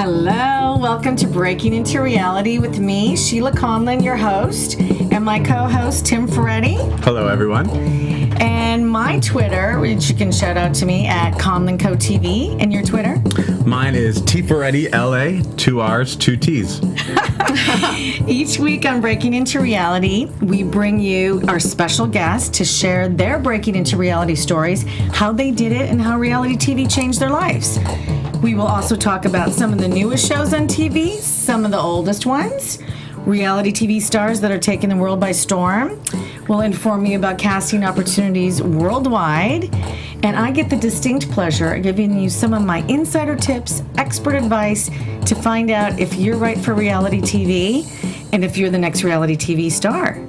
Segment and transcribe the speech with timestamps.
[0.00, 5.66] Hello, welcome to Breaking Into Reality with me, Sheila Conlon, your host, and my co
[5.66, 6.76] host, Tim Ferretti.
[7.02, 7.68] Hello, everyone.
[8.40, 12.84] And my Twitter, which you can shout out to me at ConlonCo TV, and your
[12.84, 13.16] Twitter.
[13.68, 16.80] Mine is T Ferretti LA, two R's, two T's.
[18.26, 23.38] Each week on Breaking Into Reality, we bring you our special guests to share their
[23.38, 27.78] breaking into reality stories, how they did it, and how reality TV changed their lives.
[28.42, 31.78] We will also talk about some of the newest shows on TV, some of the
[31.78, 32.78] oldest ones,
[33.26, 36.02] reality TV stars that are taking the world by storm.
[36.48, 39.74] We'll inform you about casting opportunities worldwide.
[40.24, 44.34] And I get the distinct pleasure of giving you some of my insider tips, expert
[44.34, 44.90] advice
[45.26, 47.86] to find out if you're right for reality TV
[48.32, 50.24] and if you're the next reality TV star.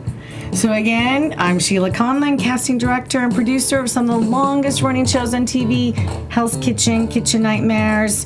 [0.51, 5.05] So again, I'm Sheila Conlon, casting director and producer of some of the longest running
[5.05, 5.93] shows on TV,
[6.29, 8.25] Hell's Kitchen, Kitchen Nightmares,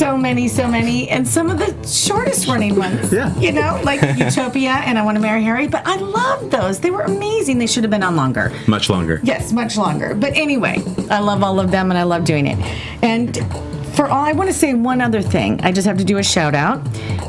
[0.00, 3.12] so many, so many, and some of the shortest running ones.
[3.12, 3.36] Yeah.
[3.38, 6.80] You know, like Utopia and I Want to Marry Harry, but I love those.
[6.80, 7.58] They were amazing.
[7.58, 8.50] They should have been on longer.
[8.66, 9.20] Much longer.
[9.22, 10.14] Yes, much longer.
[10.14, 12.56] But anyway, I love all of them and I love doing it.
[13.02, 13.36] And
[13.94, 15.60] for all, I want to say one other thing.
[15.60, 16.82] I just have to do a shout out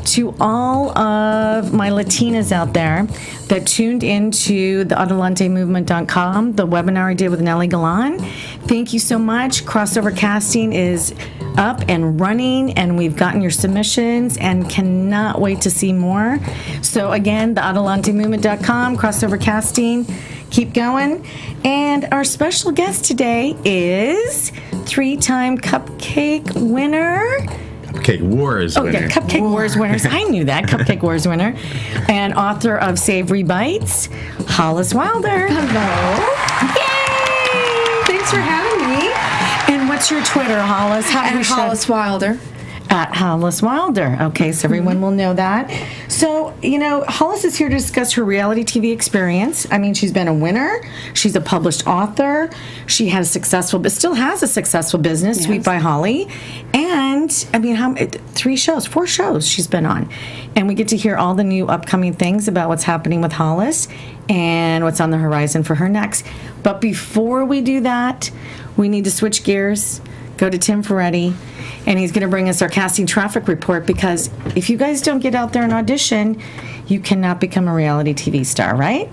[0.06, 3.06] to all of my Latinas out there
[3.52, 8.18] that tuned into the AdelanteMovement.com, the webinar I did with Nely Galán.
[8.66, 9.66] Thank you so much.
[9.66, 11.14] Crossover casting is
[11.58, 16.38] up and running, and we've gotten your submissions and cannot wait to see more.
[16.80, 20.06] So, again, the AdelanteMovement.com, crossover casting.
[20.48, 21.22] Keep going.
[21.62, 24.50] And our special guest today is
[24.86, 27.22] three time cupcake winner.
[27.92, 29.00] Cupcake Wars Oh, winner.
[29.00, 30.06] yeah, Cupcake Wars winners.
[30.06, 30.64] I knew that.
[30.64, 31.54] Cupcake Wars winner.
[32.08, 34.08] And author of Savory Bites,
[34.48, 35.48] Hollis Wilder.
[35.48, 36.72] Hello.
[36.74, 38.04] Yay!
[38.06, 39.10] Thanks for having me.
[39.74, 41.08] And what's your Twitter, Hollis?
[41.10, 42.38] How do And we shout- Hollis Wilder.
[42.92, 44.18] At Hollis Wilder.
[44.20, 45.02] Okay, so everyone mm-hmm.
[45.02, 45.72] will know that.
[46.08, 49.66] So, you know, Hollis is here to discuss her reality TV experience.
[49.70, 50.82] I mean, she's been a winner,
[51.14, 52.50] she's a published author,
[52.86, 56.28] she has successful, but still has a successful business, Sweet by Holly.
[56.74, 60.10] And, I mean, how three shows, four shows she's been on.
[60.54, 63.88] And we get to hear all the new upcoming things about what's happening with Hollis
[64.28, 66.26] and what's on the horizon for her next.
[66.62, 68.30] But before we do that,
[68.76, 70.02] we need to switch gears
[70.42, 71.32] go to Tim Ferretti,
[71.86, 75.20] and he's going to bring us our casting traffic report because if you guys don't
[75.20, 76.42] get out there and audition,
[76.88, 79.08] you cannot become a reality TV star, right?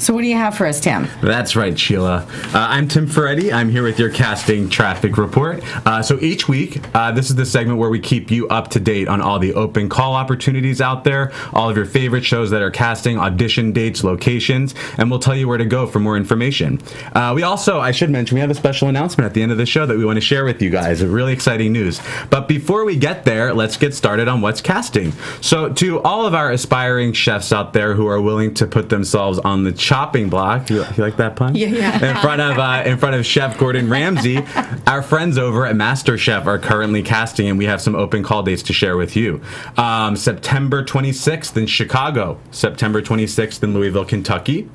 [0.00, 1.08] So, what do you have for us, Tim?
[1.22, 2.24] That's right, Sheila.
[2.54, 3.52] Uh, I'm Tim Ferretti.
[3.52, 5.60] I'm here with your casting traffic report.
[5.84, 8.80] Uh, so each week, uh, this is the segment where we keep you up to
[8.80, 12.62] date on all the open call opportunities out there, all of your favorite shows that
[12.62, 16.80] are casting, audition dates, locations, and we'll tell you where to go for more information.
[17.12, 19.58] Uh, we also, I should mention, we have a special announcement at the end of
[19.58, 21.04] the show that we want to share with you guys.
[21.04, 22.00] Really exciting news.
[22.30, 25.12] But before we get there, let's get started on what's casting.
[25.40, 29.40] So, to all of our aspiring chefs out there who are willing to put themselves
[29.40, 31.54] on the chopping block, you, you like that pun?
[31.54, 32.10] Yeah, yeah.
[32.10, 34.44] In front of uh, in front of Chef Gordon Ramsay,
[34.86, 38.42] our friends over at Master Chef are currently casting, and we have some open call
[38.42, 39.40] dates to share with you.
[39.78, 44.68] Um, September 26th in Chicago, September 26th in Louisville, Kentucky,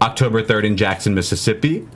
[0.00, 1.88] October 3rd in Jackson, Mississippi,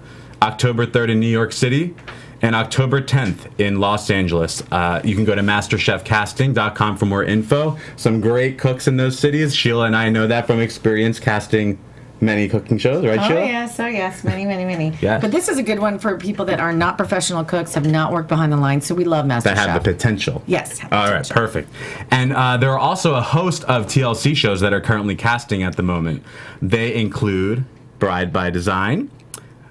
[0.42, 1.94] October 3rd in New York City,
[2.42, 4.64] and October 10th in Los Angeles.
[4.72, 7.78] Uh, you can go to masterchefcasting.com for more info.
[7.94, 9.54] Some great cooks in those cities.
[9.54, 11.78] Sheila and I know that from experience casting
[12.20, 13.24] many cooking shows, right, show?
[13.24, 13.46] Oh, Sheila?
[13.46, 14.96] yes, oh, yes, many, many, many.
[15.00, 15.18] Yeah.
[15.18, 18.12] But this is a good one for people that are not professional cooks, have not
[18.12, 19.82] worked behind the lines, so we love Master that have Chef.
[19.82, 20.42] the potential.
[20.46, 21.34] Yes, have All right, potential.
[21.36, 21.70] perfect.
[22.10, 25.76] And uh, there are also a host of TLC shows that are currently casting at
[25.76, 26.22] the moment.
[26.62, 27.64] They include
[27.98, 29.10] Bride by Design,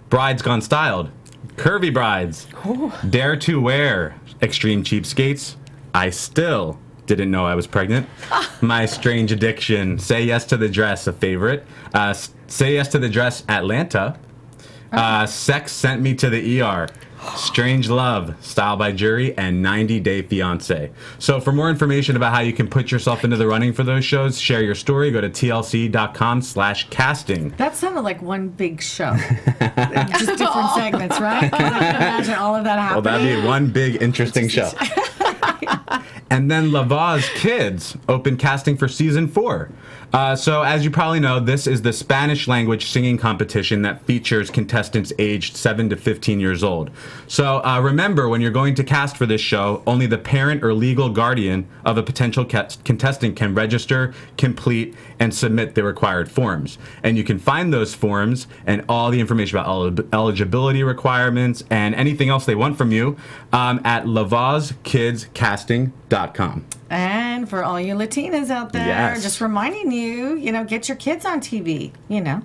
[0.10, 1.10] Brides Gone Styled,
[1.56, 2.48] Curvy Brides,
[3.10, 5.56] Dare to Wear, Extreme Cheapskates,
[5.94, 8.08] I Still Didn't Know I Was Pregnant,
[8.62, 12.14] My Strange Addiction, Say Yes to the Dress, a favorite, uh,
[12.48, 14.18] Say Yes to the Dress Atlanta,
[14.92, 16.88] uh, Sex Sent Me to the ER,
[17.36, 20.92] Strange Love, Style by Jury, and 90 Day Fiance.
[21.18, 24.06] So, for more information about how you can put yourself into the running for those
[24.06, 27.50] shows, share your story, go to tlc.com/slash casting.
[27.58, 29.16] That sounded like one big show.
[30.20, 31.46] Just different segments, right?
[31.46, 33.04] I can imagine all of that happening.
[33.04, 34.72] Well, that'd be one big interesting show.
[36.30, 39.70] And then La Voz Kids open casting for season four.
[40.16, 44.50] Uh, so, as you probably know, this is the Spanish language singing competition that features
[44.50, 46.90] contestants aged 7 to 15 years old.
[47.28, 50.74] So, uh, remember, when you're going to cast for this show, only the parent or
[50.74, 56.78] legal guardian of a potential contestant can register, complete, and submit the required forms.
[57.04, 61.94] And you can find those forms and all the information about el- eligibility requirements and
[61.94, 63.18] anything else they want from you
[63.52, 66.66] um, at lavozkidscasting.com.
[66.96, 69.22] And for all you Latinas out there, Yes.
[69.22, 71.92] just reminding you, you know, get your kids on TV.
[72.08, 72.42] You know,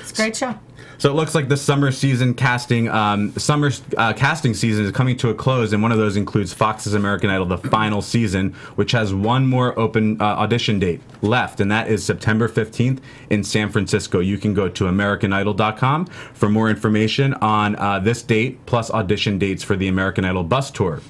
[0.00, 0.54] it's a great show.
[0.96, 5.16] So it looks like the summer season casting, um, summer uh, casting season is coming
[5.18, 8.92] to a close, and one of those includes Fox's American Idol, the final season, which
[8.92, 13.70] has one more open uh, audition date left, and that is September 15th in San
[13.70, 14.20] Francisco.
[14.20, 19.62] You can go to AmericanIdol.com for more information on uh, this date plus audition dates
[19.64, 21.00] for the American Idol bus tour.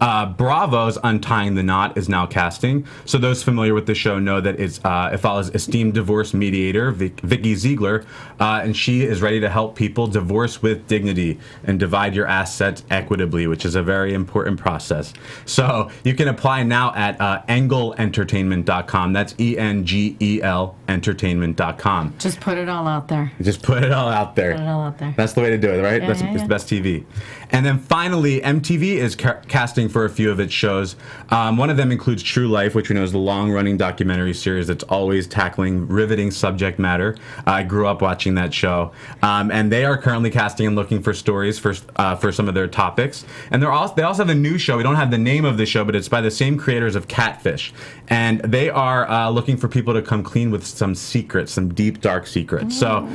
[0.00, 2.86] Uh, Bravo's Untying the Knot is now casting.
[3.04, 6.90] So those familiar with the show know that it's, uh, it follows esteemed divorce mediator
[6.90, 8.04] Vic- Vikki Ziegler,
[8.40, 12.84] uh, and she is ready to help people divorce with dignity and divide your assets
[12.90, 15.12] equitably, which is a very important process.
[15.44, 19.12] So you can apply now at uh, engelentertainment.com.
[19.12, 22.14] That's E-N-G-E-L entertainment.com.
[22.18, 23.32] Just put it all out there.
[23.40, 24.52] Just put it all out there.
[24.52, 25.14] Put it all out there.
[25.16, 26.00] That's the way to do it, right?
[26.00, 26.42] Yeah, That's yeah, it's yeah.
[26.42, 27.04] the best TV.
[27.50, 30.96] And then finally, MTV is ca- casting for a few of its shows.
[31.30, 34.66] Um, one of them includes True Life, which we know is the long-running documentary series
[34.66, 37.16] that's always tackling riveting subject matter.
[37.46, 38.92] I grew up watching that show,
[39.22, 42.54] um, and they are currently casting and looking for stories for uh, for some of
[42.54, 43.24] their topics.
[43.50, 44.76] And they're also they also have a new show.
[44.76, 47.08] We don't have the name of the show, but it's by the same creators of
[47.08, 47.72] Catfish,
[48.08, 52.00] and they are uh, looking for people to come clean with some secrets, some deep
[52.00, 52.78] dark secrets.
[52.78, 53.06] So.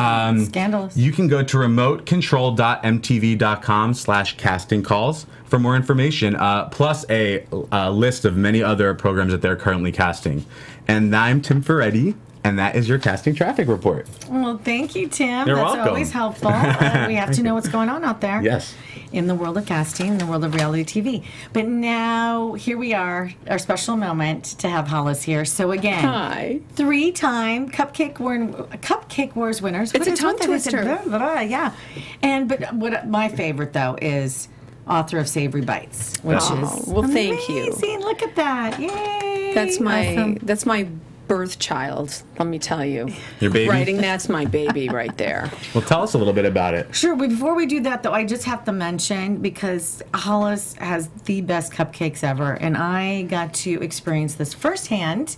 [0.00, 0.96] Um, Scandalous.
[0.96, 7.90] you can go to remotecontrol.mtv.com slash casting calls for more information, uh, plus a, a
[7.90, 10.44] list of many other programs that they're currently casting.
[10.86, 14.08] And I'm Tim Ferretti, and that is your casting traffic report.
[14.28, 15.46] Well, thank you, Tim.
[15.46, 15.88] You're That's welcome.
[15.88, 16.48] always helpful.
[16.48, 18.42] Uh, we have to know what's going on out there.
[18.42, 18.74] Yes.
[19.12, 21.24] In the world of casting, in the world of reality TV.
[21.52, 25.44] But now, here we are, our special moment to have Hollis here.
[25.44, 26.60] So again, Hi.
[26.74, 28.38] three-time Cupcake War,
[28.78, 29.92] Cupcake Wars winners.
[29.94, 30.82] It's a tongue twister.
[30.82, 31.74] Blah, blah, blah, yeah.
[32.22, 34.48] And but what my favorite though is
[34.90, 37.62] author of Savory Bites, which Oh, is well, thank you.
[37.68, 38.00] amazing.
[38.00, 38.78] Look at that!
[38.80, 39.52] Yay!
[39.54, 40.34] That's my Awesome.
[40.42, 40.88] that's my
[41.28, 42.22] birth child.
[42.40, 43.08] Let me tell you.
[43.38, 43.68] Your baby?
[43.70, 45.50] Writing that's my baby right there.
[45.74, 46.92] Well, tell us a little bit about it.
[46.94, 47.14] Sure.
[47.14, 51.72] Before we do that, though, I just have to mention because Hollis has the best
[51.72, 55.36] cupcakes ever, and I got to experience this firsthand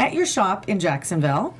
[0.00, 1.54] at your shop in Jacksonville.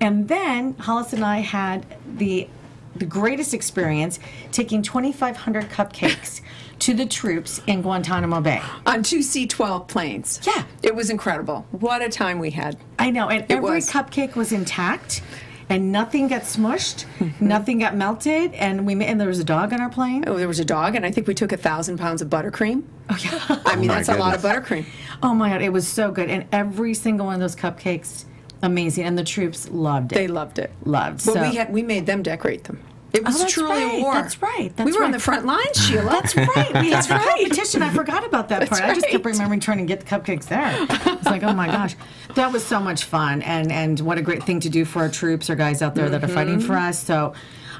[0.00, 2.48] And then Hollis and I had the
[2.96, 4.18] the greatest experience
[4.50, 6.40] taking 2,500 cupcakes
[6.80, 8.60] to the troops in Guantanamo Bay.
[8.86, 10.40] On two C-12 planes.
[10.46, 10.64] Yeah.
[10.82, 11.66] It was incredible.
[11.70, 12.76] What a time we had.
[12.98, 13.90] I know, and every was.
[13.90, 15.22] cupcake was intact.
[15.68, 17.46] And nothing got smushed, Mm-hmm.
[17.46, 20.24] nothing got melted, and we and there was a dog on our plane.
[20.26, 22.82] Oh, there was a dog, and I think we took a thousand pounds of buttercream.
[23.08, 23.62] Oh yeah.
[23.66, 24.84] I mean, my that's a lot of buttercream.
[25.22, 28.24] Oh my god, it was so good, and every single one of those cupcakes,
[28.62, 30.16] amazing, and the troops loved it.
[30.16, 30.72] They loved it.
[30.84, 31.24] loved.
[31.24, 32.82] But so we had we made them decorate them.
[33.12, 34.14] It was Oh, that's truly right, a war.
[34.14, 36.10] that's right, that's we were on the front lines, Sheila.
[36.10, 36.72] That's right.
[36.74, 37.22] We had That's right.
[37.40, 37.82] competition.
[37.82, 38.82] I forgot about that part.
[38.82, 40.72] I just kept remembering trying to get the cupcakes there.
[40.88, 41.96] It's like, oh my gosh,
[42.36, 45.08] that was so much fun, and and what a great thing to do for our
[45.08, 46.88] troops or guys out there that are fighting for mm-hmm.
[46.88, 47.02] us.
[47.02, 47.34] So,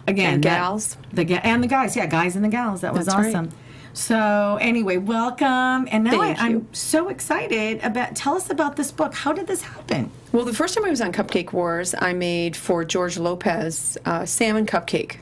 [0.08, 0.96] again, And that- gals.
[1.12, 2.80] the and the guys, yeah, guys and the gals.
[2.80, 3.28] That was That's right.
[3.28, 3.50] awesome.
[3.92, 6.66] So anyway, welcome, and now I, Thank I'm you.
[6.73, 8.14] so excited about.
[8.14, 9.14] Tell us about this book.
[9.14, 10.11] How did this happen?
[10.32, 14.25] Well, the first time I was on Cupcake Wars, I made for George Lopez uh,
[14.25, 15.16] salmon cupcake,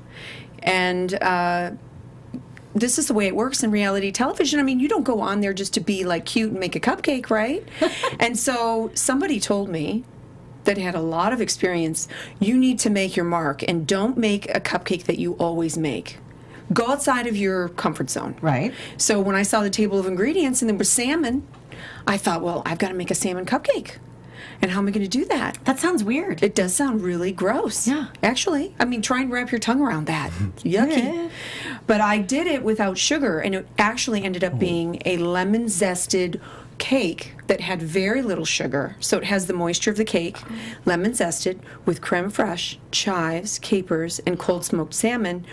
[0.62, 1.70] and uh,
[2.74, 4.60] this is the way it works in reality television.
[4.60, 6.80] I mean, you don't go on there just to be like cute and make a
[6.80, 7.66] cupcake, right?
[8.20, 10.04] and so somebody told me
[10.64, 12.06] that had a lot of experience.
[12.38, 16.18] You need to make your mark, and don't make a cupcake that you always make.
[16.72, 18.36] Go outside of your comfort zone.
[18.40, 18.74] Right.
[18.96, 21.46] So when I saw the table of ingredients and there was salmon,
[22.06, 23.96] I thought, well, I've got to make a salmon cupcake.
[24.60, 25.58] And how am I going to do that?
[25.64, 26.42] That sounds weird.
[26.42, 27.86] It does sound really gross.
[27.86, 28.08] Yeah.
[28.22, 30.30] Actually, I mean, try and wrap your tongue around that.
[30.58, 31.14] Yucky.
[31.14, 31.28] Yeah.
[31.86, 34.58] But I did it without sugar, and it actually ended up oh.
[34.58, 36.40] being a lemon zested
[36.78, 38.96] cake that had very little sugar.
[39.00, 40.38] So it has the moisture of the cake,
[40.84, 45.44] lemon zested with creme fraiche, chives, capers, and cold smoked salmon.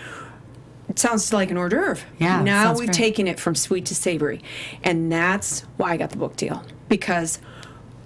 [0.89, 2.04] It sounds like an hors d'oeuvre.
[2.20, 2.94] Yeah, Now we've great.
[2.94, 4.42] taken it from sweet to savory.
[4.84, 6.63] And that's why I got the book deal.
[6.89, 7.39] Because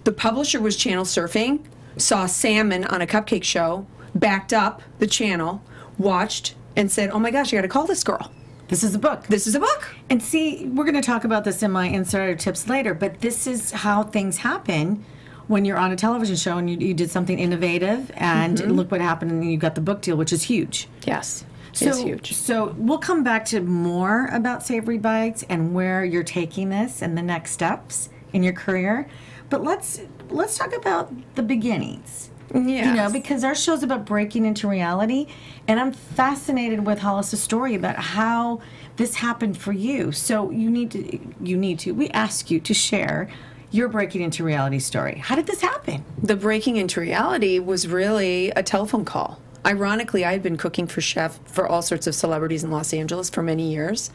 [0.05, 1.65] the publisher was channel surfing,
[1.97, 5.61] saw salmon on a cupcake show, backed up the channel,
[5.97, 8.31] watched, and said, Oh my gosh, you got to call this girl.
[8.69, 9.25] This is a book.
[9.27, 9.95] This is a book.
[10.09, 13.47] And see, we're going to talk about this in my insider tips later, but this
[13.47, 15.03] is how things happen
[15.47, 18.71] when you're on a television show and you, you did something innovative, and Mm-hmm.
[18.71, 20.87] look what happened, and you got the book deal, which is huge.
[21.07, 21.43] Yes.
[21.73, 22.33] So, huge.
[22.33, 27.17] So we'll come back to more about Savory Bites and where you're taking this and
[27.17, 29.07] the next steps in your career.
[29.49, 32.29] But let's let's talk about the beginnings.
[32.53, 32.89] Yeah.
[32.89, 35.27] You know, because our show's about breaking into reality,
[35.67, 38.61] and I'm fascinated with Hollis's story about how
[38.97, 40.11] this happened for you.
[40.11, 43.29] So you need to you need to we ask you to share
[43.71, 45.19] your breaking into reality story.
[45.19, 46.03] How did this happen?
[46.21, 49.39] the breaking into reality was really a telephone call.
[49.65, 53.29] Ironically, I had been cooking for chef for all sorts of celebrities in Los Angeles
[53.29, 54.09] for many years.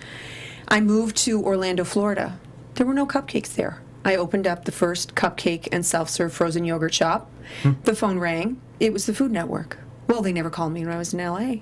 [0.68, 2.38] I moved to Orlando, Florida.
[2.74, 3.80] There were no cupcakes there.
[4.04, 7.30] I opened up the first cupcake and self-serve frozen yogurt shop.
[7.84, 8.60] The phone rang.
[8.80, 9.78] It was the Food Network.
[10.08, 11.56] Well, they never called me when I was in LA,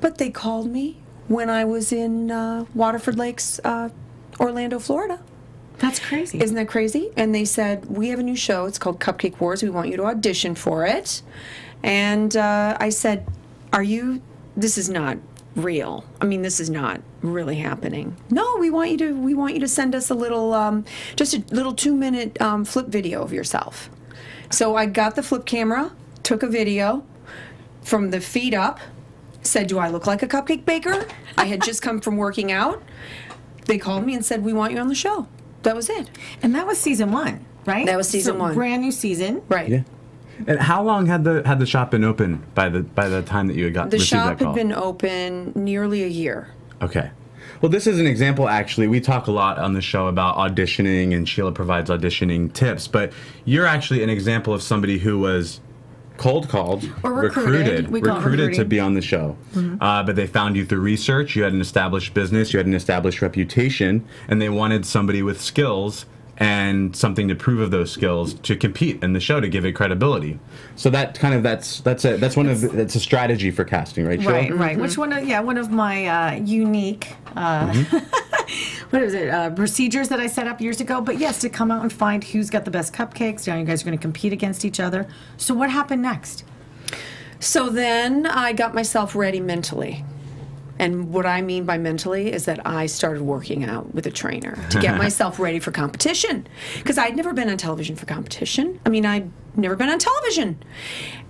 [0.00, 3.88] but they called me when I was in uh, Waterford Lakes, uh,
[4.38, 5.20] Orlando, Florida.
[5.78, 6.40] That's crazy.
[6.40, 7.10] Isn't that crazy?
[7.16, 8.66] And they said, We have a new show.
[8.66, 9.62] It's called Cupcake Wars.
[9.62, 11.22] We want you to audition for it.
[11.82, 13.26] And uh, I said,
[13.72, 14.20] Are you,
[14.56, 15.18] this is not
[15.56, 16.04] real.
[16.20, 18.16] I mean, this is not really happening.
[18.30, 20.84] No, we want you to, we want you to send us a little, um,
[21.16, 23.90] just a little two minute um, flip video of yourself.
[24.50, 25.92] So I got the flip camera,
[26.22, 27.04] took a video
[27.82, 28.78] from the feet up,
[29.42, 31.06] said, Do I look like a cupcake baker?
[31.36, 32.82] I had just come from working out.
[33.66, 35.26] They called me and said, We want you on the show.
[35.64, 36.08] That was it.
[36.42, 37.84] and that was season one, right?
[37.84, 38.54] That was season So, one.
[38.54, 39.42] Brand new season.
[39.48, 39.68] Right.
[39.68, 39.82] Yeah.
[40.46, 43.48] And how long had the had the shop been open by the by the time
[43.48, 46.48] that you had got The shop had been open nearly a year.
[46.80, 47.10] Okay.
[47.60, 48.86] Well, this is an example, actually.
[48.86, 53.12] We talk a lot on the show about auditioning, and Sheila provides auditioning tips, but
[53.44, 55.60] you're actually an example of somebody who was
[56.18, 57.90] cold called, Or recruited.
[57.90, 59.36] We call recruited to be on the show.
[59.80, 62.74] Uh, but they found you through research, you had an established business, you had an
[62.74, 66.06] established reputation, and they wanted somebody with skills
[66.38, 69.72] and something to prove of those skills to compete in the show to give it
[69.72, 70.38] credibility.
[70.76, 73.64] So that kind of that's that's a that's one of the, that's a strategy for
[73.64, 74.20] casting, right?
[74.20, 74.32] Sheila?
[74.32, 74.78] Right, right.
[74.78, 75.12] Which one?
[75.12, 77.16] Of, yeah, one of my uh, unique.
[77.34, 77.72] Uh,
[78.90, 79.28] what is it?
[79.28, 81.00] Uh, procedures that I set up years ago.
[81.00, 83.46] But yes, to come out and find who's got the best cupcakes.
[83.46, 85.08] You know, you guys are going to compete against each other.
[85.36, 86.44] So what happened next?
[87.40, 90.04] So then I got myself ready mentally.
[90.78, 94.58] And what I mean by mentally is that I started working out with a trainer
[94.70, 96.46] to get myself ready for competition.
[96.76, 98.80] Because I'd never been on television for competition.
[98.86, 100.62] I mean, I'd never been on television.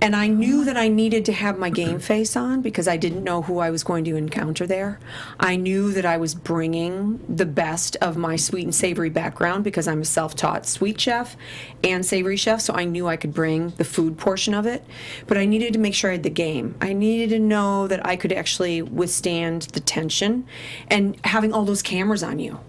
[0.01, 3.25] And I knew that I needed to have my game face on because I didn't
[3.25, 5.01] know who I was going to encounter there.
[5.41, 9.89] I knew that I was bringing the best of my sweet and savory background because
[9.89, 11.37] I'm a self taught sweet chef
[11.83, 12.61] and savory chef.
[12.61, 14.85] So I knew I could bring the food portion of it.
[15.27, 16.77] But I needed to make sure I had the game.
[16.81, 20.47] I needed to know that I could actually withstand the tension
[20.89, 22.61] and having all those cameras on you.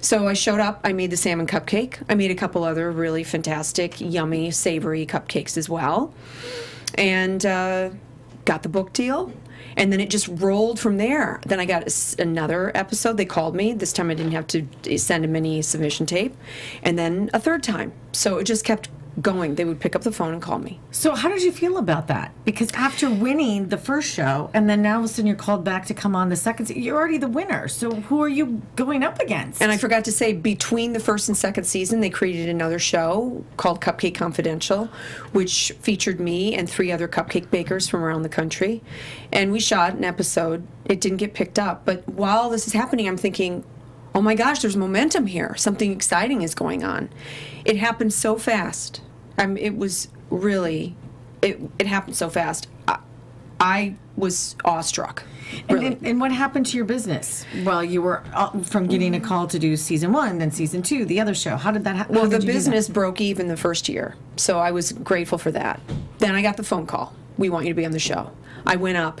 [0.00, 0.80] So I showed up.
[0.84, 2.02] I made the salmon cupcake.
[2.08, 6.14] I made a couple other really fantastic, yummy, savory cupcakes as well,
[6.94, 7.90] and uh,
[8.44, 9.32] got the book deal.
[9.76, 11.40] And then it just rolled from there.
[11.46, 13.16] Then I got another episode.
[13.16, 13.72] They called me.
[13.72, 16.36] This time I didn't have to send a mini submission tape.
[16.84, 17.92] And then a third time.
[18.12, 18.88] So it just kept
[19.20, 19.54] going.
[19.54, 20.80] They would pick up the phone and call me.
[20.90, 22.32] So how did you feel about that?
[22.44, 25.64] Because after winning the first show, and then now all of a sudden you're called
[25.64, 27.68] back to come on the second, se- you're already the winner.
[27.68, 29.62] So who are you going up against?
[29.62, 33.44] And I forgot to say, between the first and second season, they created another show
[33.56, 34.88] called Cupcake Confidential,
[35.32, 38.82] which featured me and three other cupcake bakers from around the country.
[39.32, 40.66] And we shot an episode.
[40.84, 41.84] It didn't get picked up.
[41.84, 43.64] But while this is happening, I'm thinking,
[44.14, 45.54] oh my gosh, there's momentum here.
[45.56, 47.10] Something exciting is going on.
[47.64, 49.00] It happened so fast.
[49.38, 50.94] I mean, it was really,
[51.42, 52.68] it, it happened so fast.
[52.86, 52.98] I,
[53.60, 55.22] I was awestruck.
[55.68, 55.86] And, Really.
[55.86, 57.44] and, and what happened to your business?
[57.64, 61.04] Well, you were uh, from getting a call to do season one, then season two,
[61.04, 61.56] the other show.
[61.56, 62.14] How did that happen?
[62.14, 65.80] Well, the business broke even the first year, so I was grateful for that.
[66.18, 67.14] Then I got the phone call.
[67.36, 68.32] We want you to be on the show.
[68.66, 69.20] I went up,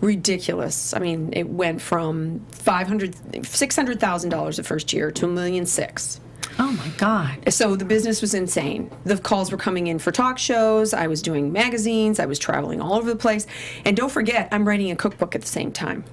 [0.00, 0.94] ridiculous.
[0.94, 3.14] I mean, it went from five hundred,
[3.44, 6.20] six hundred thousand dollars the first year to a million six.
[6.62, 7.52] Oh my God.
[7.52, 8.90] So the business was insane.
[9.04, 10.92] The calls were coming in for talk shows.
[10.92, 12.20] I was doing magazines.
[12.20, 13.46] I was traveling all over the place.
[13.86, 16.04] And don't forget, I'm writing a cookbook at the same time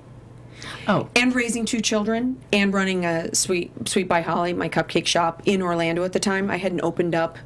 [0.88, 5.44] Oh, and raising two children and running a sweet sweet by holly my cupcake shop
[5.46, 7.38] in orlando at the time i hadn't opened up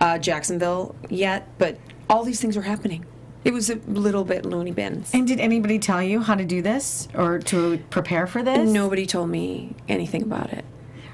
[0.00, 1.78] uh, jacksonville yet but
[2.08, 3.04] all these things were happening
[3.44, 5.10] It was a little bit loony bins.
[5.14, 8.68] And did anybody tell you how to do this or to prepare for this?
[8.68, 10.64] Nobody told me anything about it.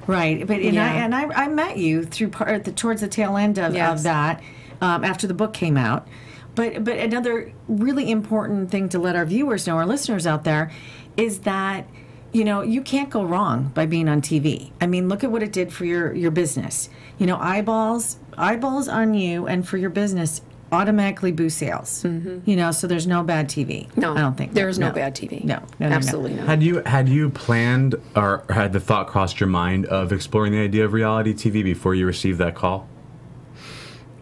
[0.07, 3.37] Right, but and I and I, I met you through part the, towards the tail
[3.37, 3.99] end of, Yes.
[3.99, 4.43] of that
[4.81, 6.07] um, after the book came out.
[6.55, 10.71] But but another really important thing to let our viewers know, our listeners out there,
[11.17, 11.87] is that
[12.33, 14.71] you know you can't go wrong by being on TV.
[14.81, 16.89] I mean, look at what it did for your your business.
[17.19, 20.43] You know, eyeballs eyeballs on you and for your business
[20.75, 22.05] automatically boost sales.
[22.05, 23.87] You know, so there's no bad TV.
[23.89, 24.01] Mm-hmm.
[24.01, 25.43] No, I don't think there is no bad TV.
[25.45, 25.95] No, no, no, no.
[25.97, 26.47] absolutely not.
[26.47, 30.61] Had you had you planned or had the thought crossed your mind of exploring the
[30.61, 32.89] idea of reality TV before you received that call?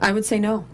[0.01, 0.65] I would say no.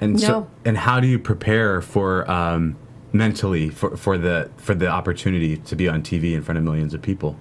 [0.00, 0.50] And so, No.
[0.64, 2.76] and how do you prepare for um,
[3.12, 6.92] mentally for, for the for the opportunity to be on TV in front of millions
[6.94, 7.36] of people?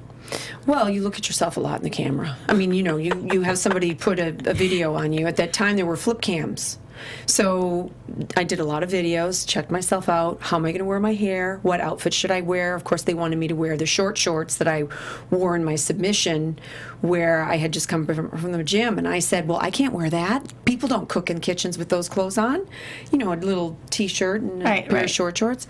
[0.66, 2.38] Well, you look at yourself a lot in the camera.
[2.48, 5.26] I mean, you know, you, you have somebody put a, a video on you.
[5.28, 6.78] At that time, there were flip cams.
[7.26, 7.92] So
[8.36, 10.40] I did a lot of videos, checked myself out.
[10.42, 11.60] How am I going to wear my hair?
[11.64, 12.76] What outfit should I wear?
[12.76, 14.86] Of course, they wanted me to wear the short shorts that I
[15.30, 16.60] wore in my submission,
[17.02, 18.98] where I had just come from, from the gym.
[18.98, 20.54] And I said, Well, I can't wear that.
[20.66, 22.68] People don't cook in kitchens with those clothes on.
[23.12, 25.06] You know, a little t shirt and a Right, pair right.
[25.06, 25.68] of short shorts.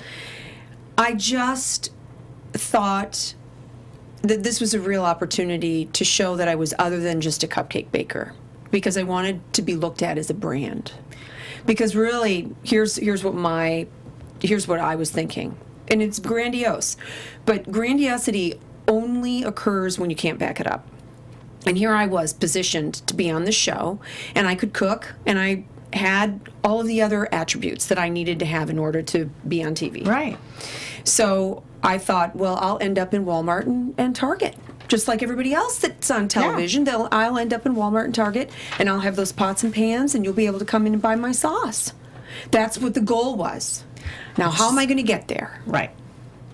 [0.97, 1.91] I just
[2.53, 3.33] thought
[4.21, 7.47] that this was a real opportunity to show that I was other than just a
[7.47, 8.33] cupcake baker
[8.69, 10.91] because I wanted to be looked at as a brand.
[11.65, 13.88] Because really, here's here's what my
[14.41, 15.58] here's what I was thinking.
[15.88, 16.98] And it's grandiose.
[17.46, 20.88] But grandiosity only occurs when you can't back it up.
[21.65, 24.00] And here I was positioned to be on the show,
[24.34, 28.39] and I could cook, and I had all of the other attributes that I needed
[28.39, 30.08] to have in order to be on TV.
[30.08, 30.38] Right.
[31.03, 34.56] So I thought, well, I'll end up in Walmart and, and Target.
[34.91, 38.50] Just like everybody else that's on television, they'll I'll end up in Walmart and Target
[38.77, 41.01] and I'll have those pots and pans and you'll be able to come in and
[41.01, 41.93] buy my sauce.
[42.51, 43.86] That's what the goal was.
[44.38, 45.62] Now how am I gonna get there?
[45.65, 45.91] Right.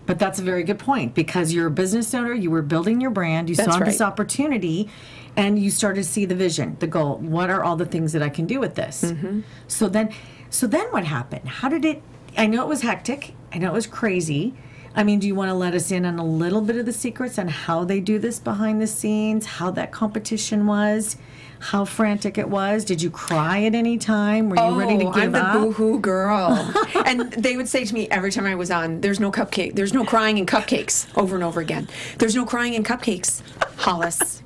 [0.06, 3.10] But that's a very good point because you're a business owner, you were building your
[3.10, 4.88] brand, you That's saw this opportunity,
[5.36, 7.18] and you started to see the vision, the goal.
[7.18, 9.02] What are all the things that I can do with this?
[9.04, 9.40] Mm-hmm.
[9.68, 10.14] So then,
[10.52, 11.50] so then what happened?
[11.50, 12.04] How did it?
[12.38, 13.34] I know it was hectic.
[13.52, 14.54] I know it was crazy.
[14.98, 16.92] I mean, do you want to let us in on a little bit of the
[16.92, 21.18] secrets on how they do this behind the scenes, how that competition was,
[21.60, 22.84] how frantic it was?
[22.84, 24.50] Did you cry at any time?
[24.50, 25.54] Were you ready to Oh, give I'm the up?
[25.54, 26.74] boo-hoo girl.
[27.06, 29.76] and they would say to me every time I was on, "There's no cupcake.
[29.76, 31.88] There's no crying in cupcakes." Over and over again.
[32.18, 33.42] There's no crying in cupcakes,
[33.78, 34.42] Hollis.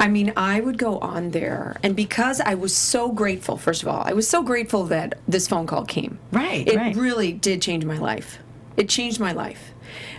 [0.00, 3.56] I mean, I would go on there, and because I was so grateful.
[3.56, 6.18] First of all, I was so grateful that this phone call came.
[6.32, 6.96] Right, It right.
[6.96, 8.38] really did change my life.
[8.76, 9.71] It changed my life.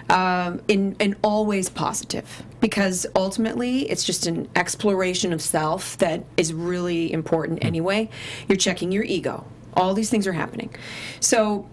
[0.09, 6.53] Um, in and always positive because ultimately it's just an exploration of self that is
[6.53, 8.09] really important anyway.
[8.47, 9.45] You're checking your ego.
[9.73, 10.73] All these things are happening.
[11.19, 11.67] So,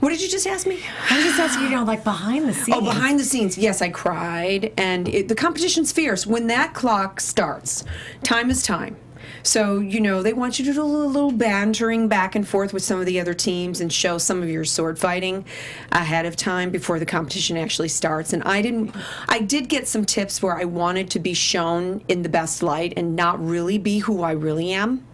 [0.00, 0.80] what did you just ask me?
[1.08, 2.76] I was just asking, you know, like behind the scenes.
[2.76, 6.26] Oh, behind the scenes, yes, I cried, and it, the competition's fierce.
[6.26, 7.84] When that clock starts,
[8.22, 8.96] time is time.
[9.44, 12.72] So you know they want you to do a little, little bantering back and forth
[12.72, 15.44] with some of the other teams and show some of your sword fighting
[15.92, 18.32] ahead of time before the competition actually starts.
[18.32, 18.96] And I didn't,
[19.28, 22.94] I did get some tips where I wanted to be shown in the best light
[22.96, 25.06] and not really be who I really am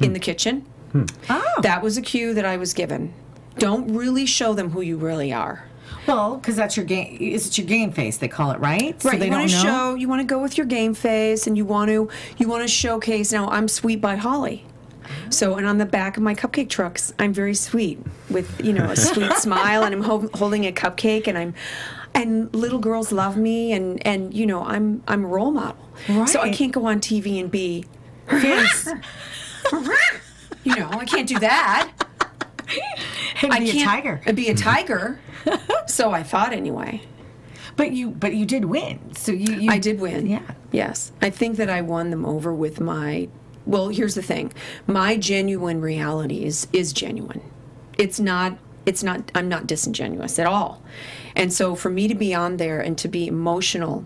[0.00, 0.60] in the kitchen.
[0.92, 1.00] Hmm.
[1.00, 1.06] Hmm.
[1.30, 1.60] Oh.
[1.62, 3.12] That was a cue that I was given.
[3.58, 5.64] Don't really show them who you really are.
[6.06, 7.16] Well, because that's your game.
[7.20, 8.18] Is it your game face?
[8.18, 9.00] They call it, right?
[9.00, 11.46] So Right, they you want to show, you want to go with your game face,
[11.46, 13.32] and you want to, you want to showcase.
[13.32, 14.64] Now, I'm sweet by Holly,
[15.30, 17.98] so and on the back of my cupcake trucks, I'm very sweet
[18.30, 21.54] with you know a sweet smile, and I'm ho- holding a cupcake, and I'm,
[22.14, 25.88] and little girls love me, and and you know I'm I'm a role model,
[26.26, 27.84] so I can't go on TV and be,
[30.64, 31.90] you know, I can't do that.
[33.42, 34.32] And I be can't a tiger.
[34.34, 35.20] be a tiger.
[35.86, 37.02] so I thought anyway.
[37.76, 39.14] But you, but you did win.
[39.14, 40.26] So you, you I did win.
[40.26, 40.42] Yeah.
[40.70, 41.12] Yes.
[41.22, 43.28] I think that I won them over with my
[43.64, 44.52] well, here's the thing.
[44.86, 47.42] My genuine reality is is genuine.
[47.96, 50.82] It's not it's not I'm not disingenuous at all.
[51.36, 54.04] And so for me to be on there and to be emotional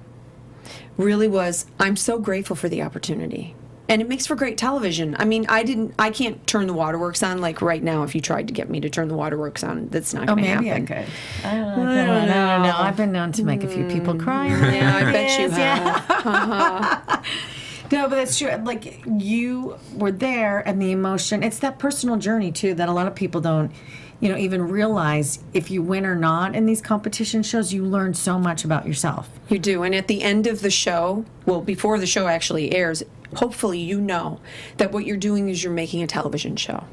[0.96, 3.55] really was I'm so grateful for the opportunity.
[3.88, 5.14] And it makes for great television.
[5.18, 8.20] I mean, I didn't I can't turn the waterworks on like right now if you
[8.20, 10.68] tried to get me to turn the waterworks on, that's not Oh, going to maybe
[10.68, 10.83] happen.
[10.83, 11.12] I could.
[11.44, 12.14] I oh, don't know.
[12.14, 12.75] I don't know.
[12.77, 14.20] I've been known to make a few people hmm.
[14.20, 14.46] cry.
[14.77, 15.59] Yeah, I bet you have.
[15.59, 16.03] yeah.
[16.27, 17.22] Uh-huh.
[17.92, 18.51] No, but that's true.
[18.64, 21.42] Like you were there, and the emotion.
[21.42, 23.70] It's that personal journey too that a lot of people don't,
[24.20, 25.38] you know, even realize.
[25.52, 29.29] If you win or not in these competition shows, you learn so much about yourself.
[29.48, 29.83] You do.
[29.83, 33.02] And at the end of the show, well, before the show actually airs,
[33.35, 34.40] hopefully you know
[34.79, 36.85] that what you're doing is you're making a television show.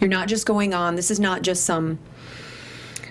[0.00, 0.94] You're not just going on.
[0.94, 1.98] This is not just some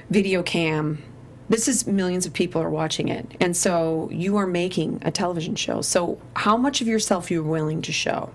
[0.10, 1.04] video cam.
[1.50, 3.36] This is millions of people are watching it.
[3.40, 5.82] And so you are making a television show.
[5.82, 8.32] So how much of yourself you're willing to show?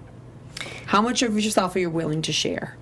[0.86, 2.76] How much of yourself are you willing to share?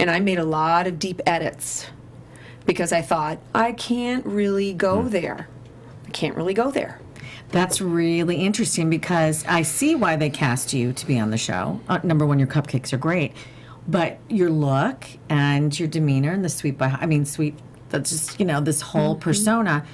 [0.00, 1.86] And I made a lot of deep edits
[2.64, 5.48] because I thought I can't really go there.
[6.06, 7.00] I can't really go there.
[7.50, 11.80] That's really interesting because I see why they cast you to be on the show.
[11.88, 13.32] Uh, number one, your cupcakes are great,
[13.86, 17.58] but your look and your demeanor and the sweet by I mean sweet.
[17.90, 19.84] That's just you know this whole persona.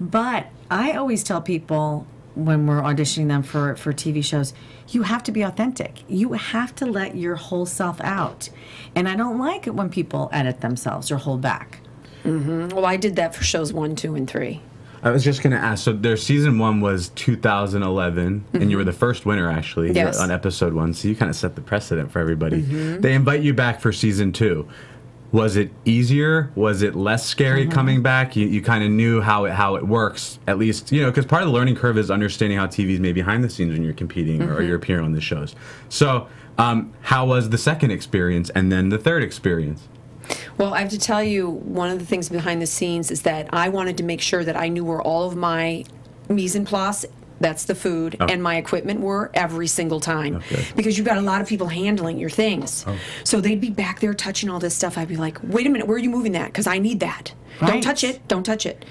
[0.00, 4.54] But I always tell people when we're auditioning them for for TV shows,
[4.90, 6.02] you have to be authentic.
[6.08, 8.48] You have to let your whole self out.
[8.94, 11.80] And I don't like it when people edit themselves or hold back.
[12.24, 14.60] Well, I did that for shows one, two, and three.
[15.02, 15.82] I was just going to ask.
[15.84, 19.96] So their season one was 2011, and you were the first winner actually Mm-hmm.
[19.96, 20.18] Yes.
[20.20, 20.92] on episode one.
[20.92, 22.62] So you kind of set the precedent for everybody.
[22.62, 23.00] Mm-hmm.
[23.00, 24.68] They invite you back for season two.
[25.32, 26.50] Was it easier?
[26.56, 27.72] Was it less scary Mm-hmm.
[27.72, 28.34] coming back?
[28.34, 31.24] You, you kind of knew how it how it works at least, you know, because
[31.26, 33.82] part of the learning curve is understanding how TV is made behind the scenes when
[33.82, 34.52] you're competing Mm-hmm.
[34.52, 35.54] or you're appearing on the shows.
[35.88, 36.26] So,
[36.58, 39.88] um, how was the second experience and then the third experience?
[40.58, 43.48] Well, I have to tell you, one of the things behind the scenes is that
[43.52, 45.84] I wanted to make sure that I knew where all of my
[46.28, 47.04] mise en place,
[47.40, 48.26] that's the food, oh.
[48.26, 50.36] and my equipment were every single time.
[50.36, 50.66] Oh, okay.
[50.76, 52.84] Because you've got a lot of people handling your things.
[52.86, 52.96] Oh.
[53.24, 54.98] So they'd be back there touching all this stuff.
[54.98, 56.46] I'd be like, wait a minute, where are you moving that?
[56.46, 57.34] Because I need that.
[57.58, 58.26] Don't touch it.
[58.26, 58.84] Don't touch it.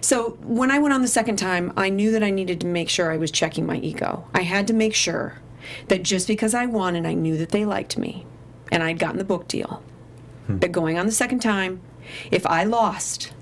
[0.00, 2.88] So when I went on the second time, I knew that I needed to make
[2.88, 4.26] sure I was checking my ego.
[4.34, 5.40] I had to make sure
[5.88, 8.26] that just because I won and I knew that they liked me
[8.72, 9.82] and I'd gotten the book deal,
[10.46, 10.58] hmm.
[10.58, 11.80] that going on the second time,
[12.30, 13.32] if I lost,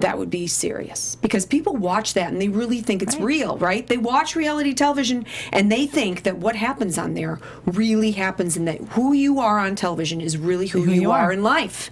[0.00, 3.86] that would be serious because people watch that and they really think it's real, right?
[3.86, 8.66] They watch reality television and they think that what happens on there really happens and
[8.68, 11.32] that who you are on television is really who, you, you are are.
[11.32, 11.90] in life.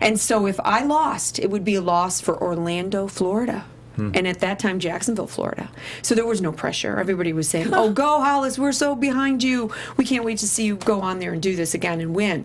[0.00, 3.64] And so if I lost, it would be a loss for Orlando, Florida.
[3.96, 4.10] Hmm.
[4.14, 5.70] And at that time, Jacksonville, Florida.
[6.02, 6.98] So there was no pressure.
[6.98, 9.70] Everybody was saying, Oh, go, Hollis, we're so behind you.
[9.96, 12.44] We can't wait to see you go on there and do this again and win.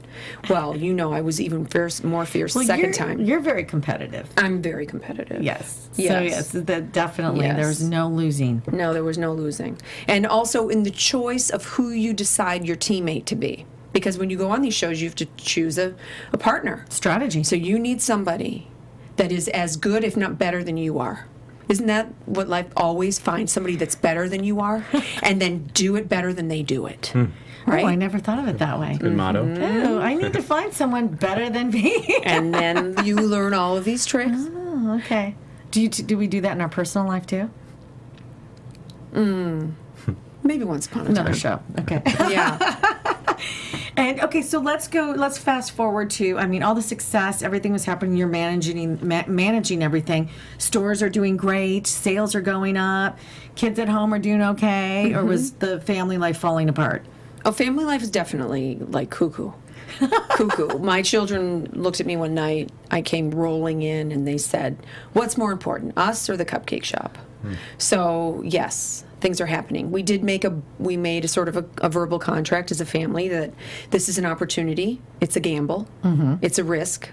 [0.49, 3.19] Well, you know, I was even fierce, more fierce Well, 2nd you're, time.
[3.21, 4.29] You're very competitive.
[4.37, 5.41] I'm very competitive.
[5.41, 5.89] Yes.
[5.93, 6.23] So Yes.
[6.31, 7.65] yes, that definitely Yes.
[7.65, 8.61] was no losing.
[8.71, 9.77] No, there was no losing.
[10.07, 13.65] And also in the choice of who you decide your teammate to be.
[13.93, 15.95] Because when you go on these shows, you have to choose a,
[16.33, 16.85] a partner.
[16.89, 17.43] Strategy.
[17.43, 18.67] So you need somebody
[19.15, 21.25] that is as good, if not better, than you are.
[21.69, 24.85] Isn't that what life always finds somebody that's better than you are
[25.21, 27.07] and then do it better than they do it?
[27.07, 27.25] Hmm.
[27.65, 27.83] Right?
[27.83, 28.95] Oh, I never thought of it that way.
[28.97, 29.43] Good motto.
[29.59, 32.17] Oh, I need to find someone better than me.
[32.23, 34.31] and then you learn all of these tricks.
[34.37, 35.35] oh, okay.
[35.71, 37.49] Do you do we do that in our personal life too?
[39.13, 39.71] Hmm.
[40.43, 41.37] Maybe once upon a Another time.
[41.37, 41.59] show.
[41.79, 42.01] Okay.
[42.31, 42.93] Yeah.
[43.97, 45.11] And okay, so let's go.
[45.17, 46.37] Let's fast forward to.
[46.37, 48.15] I mean, all the success, everything was happening.
[48.15, 50.29] You're managing ma- managing everything.
[50.59, 51.87] Stores are doing great.
[51.87, 53.17] Sales are going up.
[53.55, 55.13] Kids at home are doing okay.
[55.13, 55.29] Or mm-hmm.
[55.29, 57.03] was the family life falling apart?
[57.43, 59.51] Oh, family life is definitely like cuckoo.
[60.29, 60.77] cuckoo.
[60.79, 62.71] My children looked at me one night.
[62.91, 64.77] I came rolling in and they said,
[65.13, 67.17] What's more important, us or the cupcake shop?
[67.41, 67.53] Hmm.
[67.79, 69.91] So, yes, things are happening.
[69.91, 72.85] We did make a, we made a sort of a, a verbal contract as a
[72.85, 73.53] family that
[73.89, 75.87] this is an opportunity, it's a gamble,
[76.41, 77.09] it's a risk.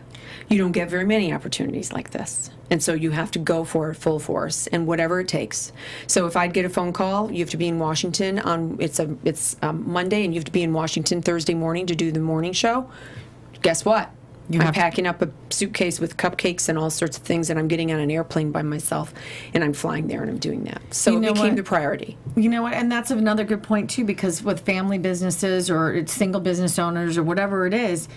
[0.48, 2.50] You don't get very many opportunities like this.
[2.70, 5.72] And so you have to go for it full force and whatever it takes.
[6.06, 8.98] So if I'd get a phone call, you have to be in Washington on it's
[8.98, 12.10] a it's um, Monday and you have to be in Washington Thursday morning to do
[12.10, 12.90] the morning show.
[13.62, 14.10] Guess what?
[14.52, 17.68] I'm have packing up a suitcase with cupcakes and all sorts of things and I'm
[17.68, 19.14] getting on an airplane by myself
[19.54, 20.82] and I'm flying there and I'm doing that.
[20.92, 21.56] So You it became what?
[21.56, 22.18] the priority.
[22.36, 22.74] You know what?
[22.74, 27.16] And that's another good point too, because with family businesses or it's single business owners
[27.16, 28.08] or whatever it is,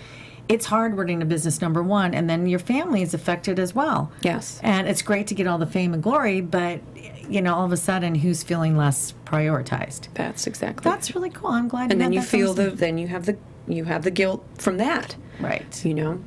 [0.48, 4.10] it's hard running a business number one, and then your family is affected as well.
[4.22, 4.58] Yes.
[4.62, 6.80] And it's great to get all the fame and glory, but
[7.28, 10.08] you know, all of a sudden, who's feeling less prioritized?
[10.14, 10.90] That's exactly.
[10.90, 11.50] That's really cool.
[11.50, 11.92] I'm glad.
[11.92, 13.36] and then you feel the then you have the
[13.68, 15.16] you have the guilt from that.
[15.40, 15.84] right.
[15.84, 16.20] You know.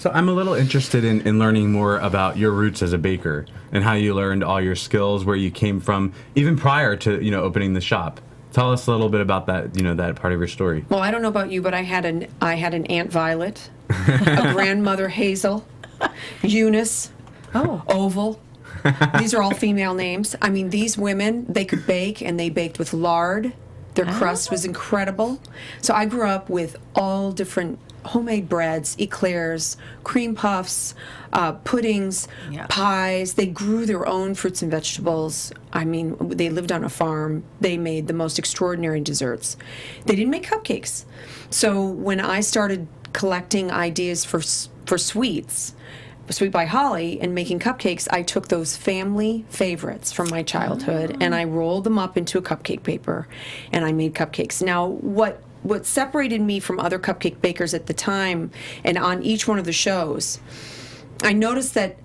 [0.00, 3.46] So I'm a little interested in, in learning more about your roots as a baker
[3.72, 7.30] and how you learned all your skills, where you came from, even prior to you
[7.30, 8.20] know opening the shop.
[8.52, 10.84] Tell us a little bit about that, you know, that part of your story.
[10.88, 13.70] Well, I don't know about you, but I had an I had an aunt Violet,
[13.90, 15.66] a grandmother Hazel,
[16.42, 17.10] Eunice,
[17.54, 18.40] Oh, Oval.
[19.18, 20.36] These are all female names.
[20.40, 23.52] I mean, these women, they could bake and they baked with lard.
[23.98, 25.40] Their crust was incredible.
[25.82, 30.94] So I grew up with all different homemade breads, eclairs, cream puffs,
[31.32, 32.66] uh, puddings, Yeah.
[32.68, 33.34] pies.
[33.34, 35.52] They grew their own fruits and vegetables.
[35.72, 37.42] I mean, they lived on a farm.
[37.60, 39.56] They made the most extraordinary desserts.
[40.06, 41.04] They didn't make cupcakes.
[41.50, 44.40] So when I started collecting ideas for
[44.86, 45.74] for sweets,
[46.30, 51.34] Sweet by Holly, and making cupcakes, I took those family favorites from my childhood and
[51.34, 53.26] I rolled them up into a cupcake paper,
[53.72, 54.62] and I made cupcakes.
[54.62, 58.50] Now, what what separated me from other cupcake bakers at the time,
[58.84, 60.38] and on each one of the shows,
[61.22, 61.96] I noticed that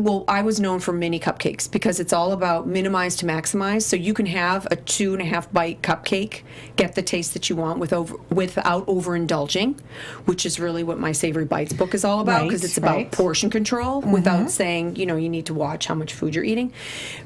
[0.00, 3.82] well, I was known for mini cupcakes because it's all about minimize to maximize.
[3.82, 6.42] So you can have a two and a half bite cupcake,
[6.76, 9.78] get the taste that you want with over, without overindulging,
[10.24, 12.96] which is really what my Savory Bites book is all about because Right, it's about
[12.96, 13.12] right.
[13.12, 14.48] portion control without mm-hmm.
[14.48, 16.72] saying, you know, you need to watch how much food you're eating.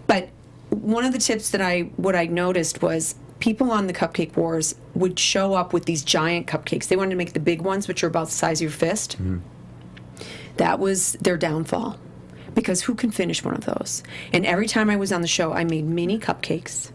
[0.06, 0.28] But
[0.70, 4.74] one of the tips that I what I noticed was people on the cupcake wars
[4.94, 6.88] would show up with these giant cupcakes.
[6.88, 9.12] They wanted to make the big ones, which are about the size of your fist
[9.12, 9.38] mm-hmm.
[10.56, 11.98] that was their downfall
[12.54, 15.52] because who can finish one of those and every time i was on the show
[15.52, 16.90] i made mini cupcakes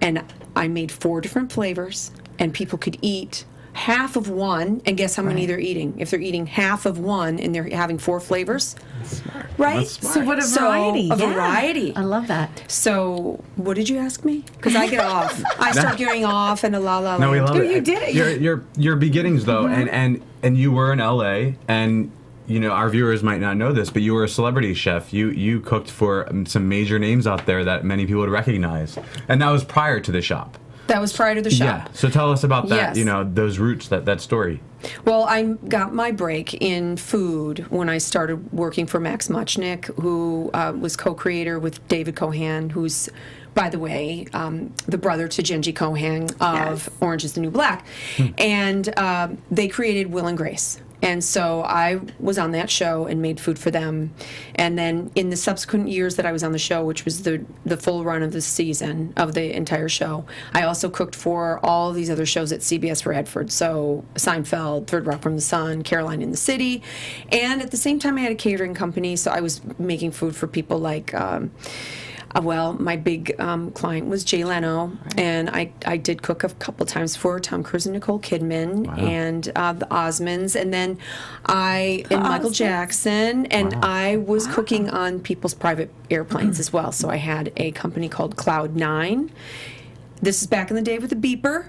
[0.00, 0.22] and
[0.56, 5.22] i made four different flavors and people could eat half of one and guess how
[5.22, 8.74] many they're eating if they're eating half of one and they're having four flavors
[9.56, 10.14] right smart.
[10.14, 11.08] So what a So, variety.
[11.10, 11.32] a yeah.
[11.32, 11.94] variety.
[11.94, 12.64] I love that.
[12.66, 16.74] so what did you ask me because i get off i start getting off and
[16.74, 17.70] a la la la No, we love Oh, it.
[17.70, 18.14] you did it.
[18.14, 19.80] Your your your beginnings though, mm-hmm.
[19.80, 21.56] and and and you were in L.A.
[21.68, 22.10] and
[22.48, 25.12] you know our viewers might not know this, but you were a celebrity chef.
[25.12, 28.98] You you cooked for um, some major names out there that many people would recognize,
[29.28, 30.58] and that was prior to the shop.
[30.88, 31.66] that was prior to the shop.
[31.86, 31.92] Yeah.
[31.92, 32.76] So tell us about that.
[32.76, 32.96] Yes.
[32.96, 34.60] You know those roots, that that story.
[35.04, 40.50] Well, I got my break in food when I started working for Max Mutchnick, who
[40.54, 43.08] uh, was co-creator with David Kohan, who's,
[43.54, 46.90] by the way, um, the brother to Jenji Kohan of Yes.
[47.00, 47.84] Orange Is the New Black,
[48.38, 50.80] and um, they created Will and Grace.
[51.00, 54.12] And so I was on that show and made food for them.
[54.56, 57.44] And then in the subsequent years that I was on the show, which was the
[57.64, 61.92] the full run of the season of the entire show, I also cooked for all
[61.92, 63.52] these other shows at CBS Radford.
[63.52, 66.82] So Seinfeld, Third Rock from the Sun, Caroline in the City,
[67.30, 69.14] and at the same time I had a catering company.
[69.16, 71.14] So I was making food for people like.
[71.14, 71.52] Um,
[72.40, 76.84] well, my big um, client was Jay Leno, and I, I did cook a couple
[76.86, 80.98] times for Tom Cruise and Nicole Kidman and uh, the Osmonds, and then
[81.46, 86.92] I and Michael Jackson, and I was cooking on people's private airplanes as well.
[86.92, 89.30] So I had a company called Cloud Nine.
[90.20, 91.66] This is back in the day with the beeper.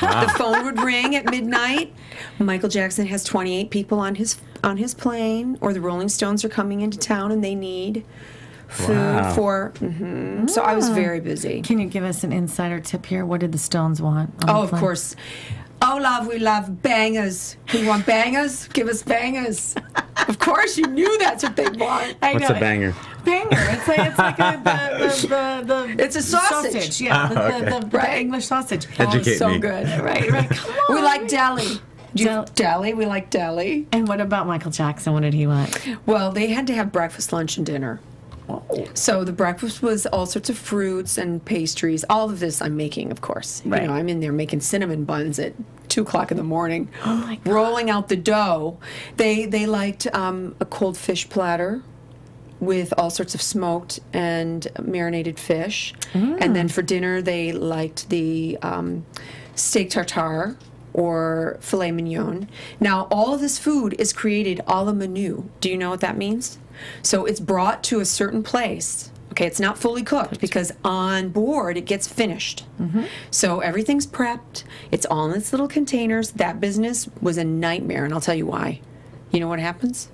[0.00, 1.92] The phone would ring at midnight.
[2.38, 6.48] Michael Jackson has 28 people on his on his plane, or the Rolling Stones are
[6.48, 8.04] coming into town and they need
[8.68, 9.34] food Wow.
[9.34, 9.72] for.
[9.78, 11.62] hmm So I was very busy.
[11.62, 13.24] Can you give us an insider tip here?
[13.26, 14.30] What did the Stones want?
[14.44, 15.16] on Oh, the of course.
[15.80, 17.56] Oh, love, we love bangers.
[17.72, 18.66] We want bangers.
[18.68, 19.76] Give us bangers.
[20.28, 22.16] of course, you knew that's what they want.
[22.20, 22.56] I What's know.
[22.56, 22.94] a banger?
[23.24, 23.48] Banger.
[23.52, 27.00] It's like it's like a, the, the, the, the It's a sausage.
[27.00, 27.64] Yeah, the, the, okay.
[27.80, 28.18] the, the Right.
[28.18, 28.86] English sausage.
[28.98, 29.58] Educate oh, so me.
[29.60, 29.86] good.
[30.00, 30.50] Right, right.
[30.56, 30.96] Come on.
[30.96, 31.66] We like deli.
[32.14, 32.94] You- Del- deli.
[32.94, 33.86] We like deli.
[33.92, 35.12] And what about Michael Jackson?
[35.12, 35.78] What did he want?
[36.06, 38.00] Well, they had to have breakfast, lunch, and dinner.
[38.94, 42.04] So the breakfast was all sorts of fruits and pastries.
[42.08, 43.62] All of this I'm making, of course.
[43.64, 43.82] Right.
[43.82, 45.52] You know, I'm in there making cinnamon buns at
[45.88, 47.52] two o'clock in the morning, Oh my God.
[47.52, 48.78] rolling out the dough.
[49.16, 51.82] They they liked um, a cold fish platter
[52.60, 56.54] with all sorts of smoked and marinated fish, and Mm.
[56.54, 59.04] then for dinner they liked the um,
[59.54, 60.56] steak tartare
[60.92, 62.48] or filet mignon.
[62.80, 65.48] Now, all of this food is created a la menu.
[65.60, 66.58] Do you know what that means?
[67.02, 69.10] So it's brought to a certain place.
[69.32, 72.64] Okay, it's not fully cooked because on board it gets finished.
[72.80, 73.04] Mm-hmm.
[73.30, 74.64] So everything's prepped.
[74.90, 76.32] It's all in its little containers.
[76.32, 78.80] That business was a nightmare, and I'll tell you why.
[79.30, 80.08] You know what happens?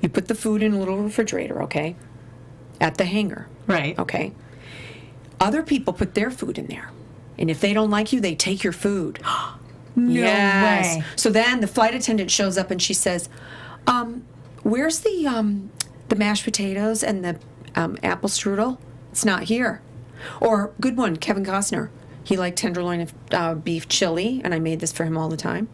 [0.00, 1.96] You put the food in a little refrigerator, okay?
[2.80, 3.48] At the hangar.
[3.66, 3.98] Right.
[3.98, 4.32] Okay.
[5.40, 6.90] Other people put their food in there.
[7.38, 9.20] And if they don't like you, they take your food.
[9.96, 10.96] No yes.
[10.96, 11.04] way.
[11.16, 13.28] So then the flight attendant shows up and she says,
[13.86, 14.24] um,
[14.62, 15.70] "Where's the um,
[16.08, 17.38] the mashed potatoes and the
[17.74, 18.78] um, apple strudel?
[19.10, 19.80] It's not here."
[20.40, 21.88] Or good one, Kevin Costner.
[22.22, 25.36] He liked tenderloin of uh, beef chili, and I made this for him all the
[25.36, 25.68] time.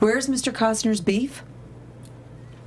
[0.00, 0.52] Where's Mr.
[0.52, 1.44] Costner's beef?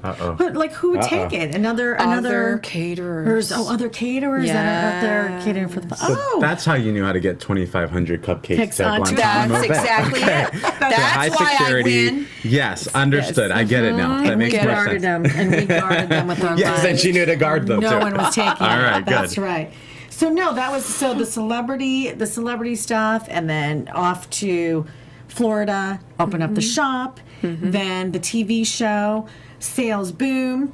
[0.04, 0.34] Uh oh.
[0.34, 1.56] But like, who would take it?
[1.56, 3.52] Another another Other caterers.
[3.54, 5.44] Oh, other caterers that are out there Yes.
[5.46, 5.96] catering for the.
[5.96, 9.54] So oh, that's how you knew how to get 2,500 cupcakes Picks at onto- Guantanamo
[9.54, 9.74] That's Bay.
[9.76, 10.52] exactly it.
[10.80, 12.08] That's high why security.
[12.08, 12.28] I win.
[12.44, 13.52] Yes, understood.
[13.52, 14.18] I get it now.
[14.22, 15.34] That and we makes more guarded sense.
[15.34, 17.92] them, and we guarded them with our Yes, and she knew to guard them No
[17.92, 18.00] too.
[18.00, 18.84] one was taking All it.
[18.84, 19.42] right, That's good.
[19.42, 19.74] right.
[20.10, 24.86] So no, that was so the celebrity, the celebrity stuff, and then off to
[25.30, 26.70] Florida, open up the Mm-hmm.
[26.70, 29.28] shop, then the TV show,
[29.64, 30.74] sales boom,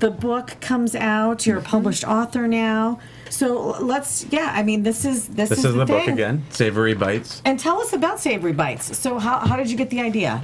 [0.00, 1.46] the book comes out.
[1.46, 1.70] You're a Mm-hmm.
[1.70, 2.98] published author now.
[3.28, 6.14] So let's, yeah, I mean, this is this, This is the book thing.
[6.14, 7.42] again, Savory Bites.
[7.44, 8.96] And tell us about Savory Bites.
[8.98, 10.42] So how, how did you get the idea?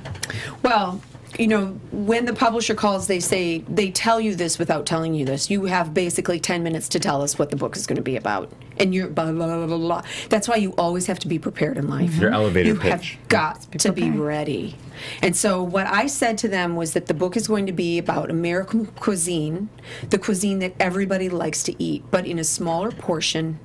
[0.62, 1.00] Well,
[1.38, 5.24] you know, when the publisher calls, they say they tell you this without telling you
[5.24, 5.50] this.
[5.50, 8.16] You have basically ten minutes to tell us what the book is going to be
[8.16, 10.02] about, and you're blah blah blah blah blah.
[10.28, 12.16] That's why you always have to be prepared in life.
[12.16, 12.90] Your elevator you pitch.
[12.90, 14.20] have got to be prepared.
[14.20, 14.76] ready.
[15.20, 17.98] And so what I said to them was that the book is going to be
[17.98, 19.68] about American cuisine,
[20.08, 23.58] the cuisine that everybody likes to eat, but in a smaller portion,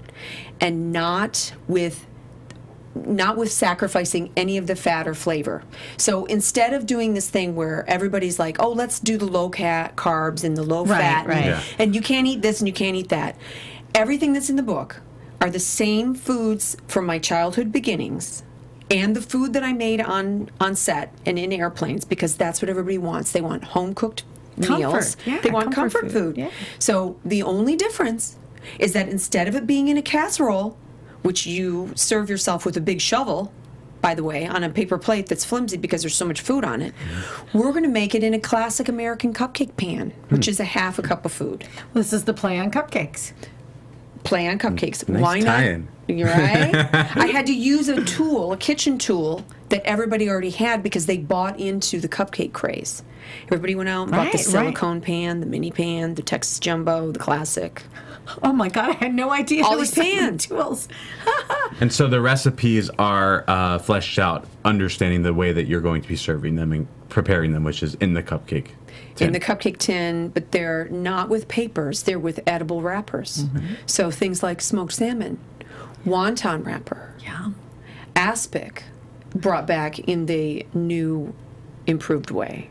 [0.60, 2.06] and not with
[2.96, 5.64] not with sacrificing any of the fat or flavor.
[5.98, 9.96] So instead of doing this thing where everybody's like, "Oh, let's do the low cat
[9.96, 11.38] carbs and the low Right, fat," right.
[11.38, 11.62] and, Yeah.
[11.80, 13.36] and you can't eat this and you can't eat that.
[13.96, 15.02] Everything that's in the book
[15.40, 18.44] are the same foods from my childhood beginnings.
[18.90, 22.70] And the food that I made on, on set and in airplanes, because that's what
[22.70, 23.32] everybody wants.
[23.32, 24.24] They want home cooked
[24.58, 25.16] meals.
[25.26, 26.38] Yeah, they want comfort comfort, food, food.
[26.38, 26.50] yeah.
[26.78, 28.36] So the only difference
[28.80, 30.78] is that instead of it being in a casserole,
[31.22, 33.52] which you serve yourself with a big shovel,
[34.02, 36.82] by the way, on a paper plate that's flimsy because there's so much food on
[36.82, 36.94] it,
[37.54, 40.98] we're going to make it in a classic American cupcake pan, which is a half
[40.98, 41.64] a cup of food.
[41.94, 43.32] This is the play on cupcakes.
[44.24, 45.08] Play on cupcakes.
[45.08, 45.46] Nice Why not?
[45.58, 45.88] tie-in.
[46.08, 46.74] You're right.
[47.16, 51.18] I had to use a tool, a kitchen tool that everybody already had because they
[51.18, 53.04] bought into the cupcake craze.
[53.46, 54.46] Everybody went out and bought the Right, right.
[54.46, 57.84] silicone pan, the mini pan, the Texas Jumbo, the classic.
[58.44, 59.64] Oh my God, I had no idea.
[59.64, 60.46] All there these so pans.
[60.48, 60.88] tools.
[61.80, 66.08] And so the recipes are uh, fleshed out, understanding the way that you're going to
[66.08, 68.68] be serving them and preparing them, which is in the cupcake.
[69.16, 69.28] tin.
[69.28, 73.44] in the cupcake tin, but they're not with papers, they're with edible wrappers.
[73.46, 73.74] Mm-hmm.
[73.86, 75.40] So things like smoked salmon,
[76.06, 77.50] wonton wrapper, Yeah.
[78.16, 78.84] aspic,
[79.36, 81.34] brought back in the new,
[81.88, 82.70] improved way.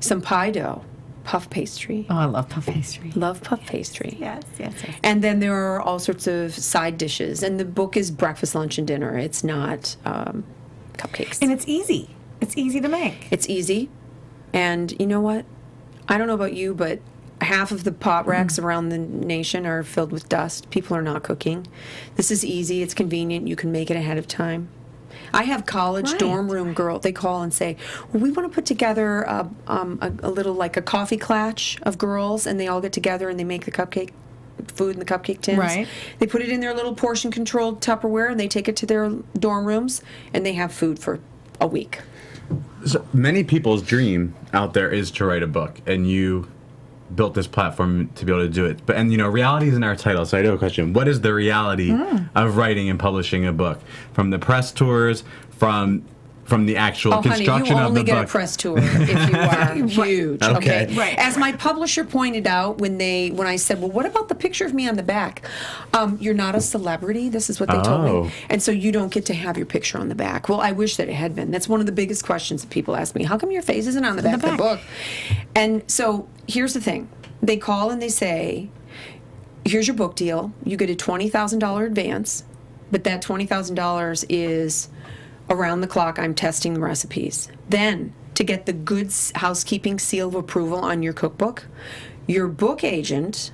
[0.00, 0.84] Some pie dough,
[1.24, 2.06] puff pastry.
[2.10, 3.12] Oh, I love puff pastry.
[3.14, 4.16] Love puff pastry.
[4.18, 4.96] Yes, yes, yes.
[5.02, 7.42] And then there are all sorts of side dishes.
[7.42, 9.16] And the book is breakfast, lunch, and dinner.
[9.16, 10.44] It's not um,
[10.94, 11.40] cupcakes.
[11.40, 12.10] And it's easy.
[12.40, 13.28] It's easy to make.
[13.30, 13.88] It's easy.
[14.52, 15.44] And you know what?
[16.08, 17.00] I don't know about you, but
[17.40, 20.70] half of the pot racks around the nation are filled with dust.
[20.70, 21.66] People are not cooking.
[22.16, 22.82] This is easy.
[22.82, 23.48] It's convenient.
[23.48, 24.68] You can make it ahead of time.
[25.34, 26.18] I have college Right.
[26.18, 26.98] dorm room girl.
[26.98, 27.76] They call and say,
[28.12, 31.78] "Well, we want to put together a, um, a, a little like a coffee clatch
[31.82, 34.10] of girls, and they all get together and they make the cupcake
[34.74, 35.58] food in the cupcake tins.
[35.58, 35.88] Right.
[36.18, 39.10] They put it in their little portion controlled Tupperware, and they take it to their
[39.38, 41.18] dorm rooms, and they have food for
[41.60, 42.00] a week.
[42.84, 46.48] So many people's dream out there is to write a book, and you
[47.14, 48.84] built this platform to be able to do it.
[48.86, 50.92] But and you know, reality is in our title, so I do have a question.
[50.92, 52.24] What is the reality Hmm.
[52.34, 53.80] of writing and publishing a book?
[54.12, 56.02] From the press tours, from
[56.44, 57.70] from the actual construction of the book.
[57.70, 58.24] Oh, honey, you construction of only the get book.
[58.26, 59.38] a press tour if you
[60.02, 60.42] are huge.
[60.42, 60.56] Okay.
[60.84, 60.94] Okay.
[60.94, 61.14] Right.
[61.16, 64.66] As my publisher pointed out when they when I said, "Well, what about the picture
[64.66, 65.42] of me on the back?"
[65.94, 67.28] Um, you're not a celebrity.
[67.28, 68.24] This is what they told Oh.
[68.24, 70.48] me, and so you don't get to have your picture on the back.
[70.48, 71.52] Well, I wish that it had been.
[71.52, 73.22] That's one of the biggest questions that people ask me.
[73.22, 74.50] How come your face isn't on the back, back.
[74.52, 74.80] of the book?
[75.54, 77.08] And so here's the thing:
[77.42, 78.70] they call and they say,
[79.64, 80.52] here's your book deal.
[80.64, 82.44] You get a twenty thousand dollar advance,
[82.90, 84.88] but that twenty thousand dollars is
[85.50, 86.18] around the clock.
[86.18, 87.48] I'm testing the recipes.
[87.68, 91.66] Then to get the good housekeeping seal of approval on your cookbook,
[92.26, 93.52] your book agent,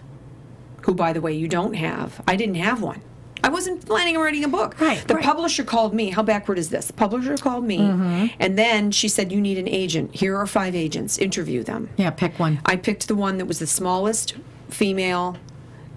[0.82, 3.02] who by the way you don't have, I didn't have one.
[3.42, 4.80] I wasn't planning on writing a book.
[4.80, 5.24] Right, The right.
[5.24, 6.10] publisher called me.
[6.10, 6.86] How backward is this?
[6.86, 7.78] The publisher called me,
[8.40, 10.14] and then she said, "You need an agent.
[10.14, 11.18] Here are five agents.
[11.18, 12.60] Interview them." Yeah, pick one.
[12.66, 14.34] I picked the one that was the smallest
[14.68, 15.36] female,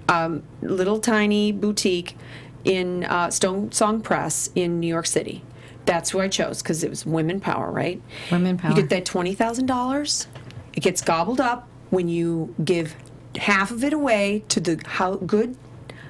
[0.09, 2.15] um, little tiny boutique
[2.63, 5.43] in uh, Stonesong Press in New York City.
[5.85, 7.99] That's who I chose because it was women power, right?
[8.31, 8.69] Women power.
[8.71, 10.27] You get that twenty thousand dollars.
[10.73, 12.95] It gets gobbled up when you give
[13.37, 15.57] half of it away to the how good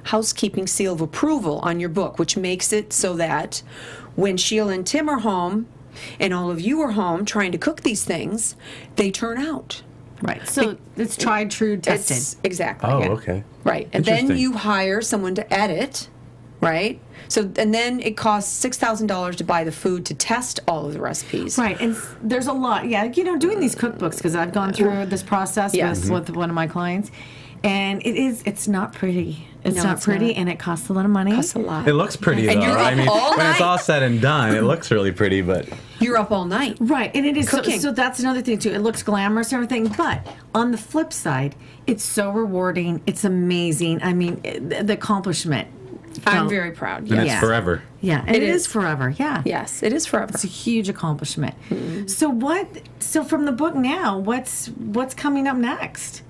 [0.04, 3.62] housekeeping seal of approval on your book, which makes it so that
[4.16, 5.68] when Sheila and Tim are home
[6.18, 8.56] and all of you are home trying to cook these things,
[8.96, 9.82] they turn out.
[10.22, 10.46] Right.
[10.46, 12.16] So it's tried, true, tested.
[12.16, 12.90] It's, exactly.
[12.90, 13.08] Oh, yeah.
[13.10, 13.44] okay.
[13.64, 13.88] Right.
[13.92, 16.08] And then you hire someone to edit,
[16.60, 17.00] right?
[17.28, 20.86] So and then it costs six thousand dollars to buy the food to test all
[20.86, 21.56] of the recipes.
[21.56, 22.88] Right, and there's a lot.
[22.88, 26.00] Yeah, you know, doing these cookbooks because I've gone through this process Yes.
[26.00, 26.14] with, mm-hmm.
[26.14, 27.10] with one of my clients,
[27.64, 29.48] and it is it's not pretty.
[29.64, 30.36] It's No, not it's pretty, not.
[30.38, 31.32] and it costs a lot of money.
[31.32, 31.86] Costs a lot.
[31.86, 32.72] It looks pretty And though.
[32.72, 35.40] I mean, all when it's all said and done, it looks really pretty.
[35.40, 35.68] But
[36.00, 36.78] You're up all night.
[36.80, 37.78] Right, and it is so, Cooking.
[37.78, 37.92] so.
[37.92, 38.70] That's another thing too.
[38.70, 41.54] It looks glamorous and everything, but on the flip side,
[41.86, 43.02] it's so rewarding.
[43.06, 44.02] It's amazing.
[44.02, 45.68] I mean, it- the, the accomplishment.
[46.26, 47.02] I'm felt- very proud.
[47.08, 47.40] and it's Yeah.
[47.40, 47.82] forever.
[48.02, 48.62] Yeah, and It it is.
[48.62, 48.66] is.
[48.66, 49.10] forever.
[49.16, 49.42] Yeah.
[49.46, 50.30] Yes, it is forever.
[50.34, 51.54] It's a huge accomplishment.
[51.70, 52.08] Mm-hmm.
[52.08, 52.66] So what?
[52.98, 56.22] So from the book now, what's what's coming up next?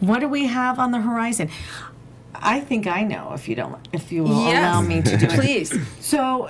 [0.00, 1.50] What do we have on the horizon?
[2.42, 4.58] I think I know if you don't, if you will Yes.
[4.58, 5.32] allow me to do it.
[5.32, 5.78] Please.
[6.00, 6.48] So,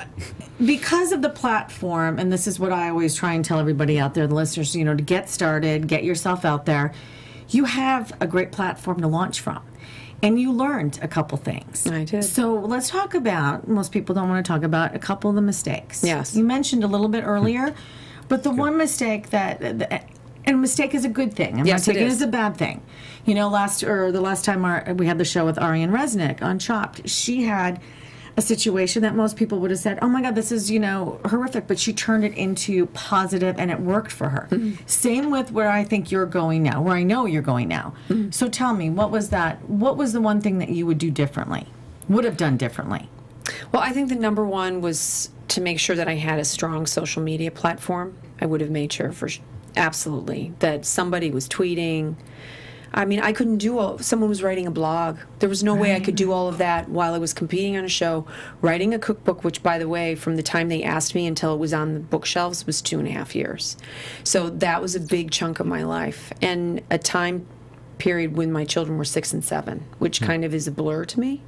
[0.64, 4.14] because of the platform, and this is what I always try and tell everybody out
[4.14, 6.92] there, the listeners, you know, to get started, get yourself out there,
[7.48, 9.62] you have a great platform to launch from.
[10.22, 11.86] And you learned a couple things.
[11.86, 12.24] I did.
[12.24, 15.42] So let's talk about, most people don't want to talk about a couple of the
[15.42, 16.02] mistakes.
[16.02, 16.34] Yes.
[16.34, 17.74] You mentioned a little bit earlier,
[18.28, 20.08] but the one mistake that, that
[20.46, 21.58] and mistake is a good thing.
[21.60, 22.14] I'm Yes, not it is.
[22.14, 22.82] as a bad thing.
[23.24, 26.42] You know, last or the last time our, we had the show with Ariane Resnick
[26.42, 27.80] on Chopped, she had
[28.38, 31.18] a situation that most people would have said, "Oh my God, this is you know
[31.24, 34.46] horrific," but she turned it into positive, and it worked for her.
[34.50, 34.84] Mm-hmm.
[34.86, 37.94] Same with where I think you're going now, where I know you're going now.
[38.08, 38.30] Mm-hmm.
[38.30, 39.68] So tell me, what was that?
[39.68, 41.66] What was the one thing that you would do differently?
[42.08, 43.08] Would have done differently?
[43.72, 46.84] Well, I think the number one was to make sure that I had a strong
[46.86, 48.16] social media platform.
[48.40, 49.28] I would have made sure for
[49.76, 52.16] absolutely that somebody was tweeting.
[52.94, 53.98] I mean, I couldn't do all.
[53.98, 55.18] Someone was writing a blog.
[55.40, 57.84] There was no way I could do all of that while I was competing on
[57.84, 58.26] a show,
[58.62, 59.44] writing a cookbook.
[59.44, 62.00] Which, by the way, from the time they asked me until it was on the
[62.00, 63.76] bookshelves was two and a half years.
[64.24, 67.46] So that was a big chunk of my life and a time
[67.98, 71.20] period when my children were six and seven, which kind of is a blur to
[71.20, 71.42] me.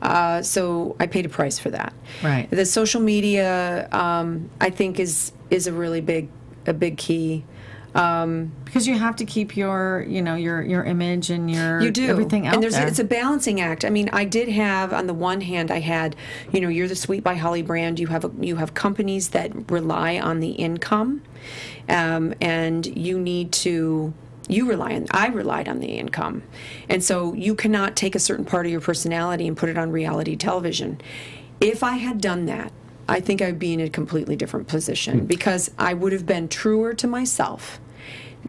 [0.00, 1.92] Uh, so I paid a price for that.
[2.22, 2.48] Right.
[2.50, 6.28] The social media, um, I think, is is a really big
[6.68, 7.44] a big key.
[7.92, 12.06] Because you have to keep your, you know, your your image and your You do
[12.06, 12.86] everything out and there's there.
[12.86, 13.84] it's a balancing act.
[13.84, 16.14] I mean, I did have on the one hand, I had,
[16.52, 17.98] you know, you're the Sweet by Holly brand.
[17.98, 21.22] You have a, you have companies that rely on the income,
[21.88, 24.12] um, and you need to.
[24.50, 25.06] You rely on.
[25.10, 26.42] I relied on the income,
[26.88, 29.90] and so you cannot take a certain part of your personality and put it on
[29.90, 31.00] reality television.
[31.60, 32.72] If I had done that,
[33.08, 35.26] I think I'd be in a completely different position hmm.
[35.26, 37.80] because I would have been truer to myself.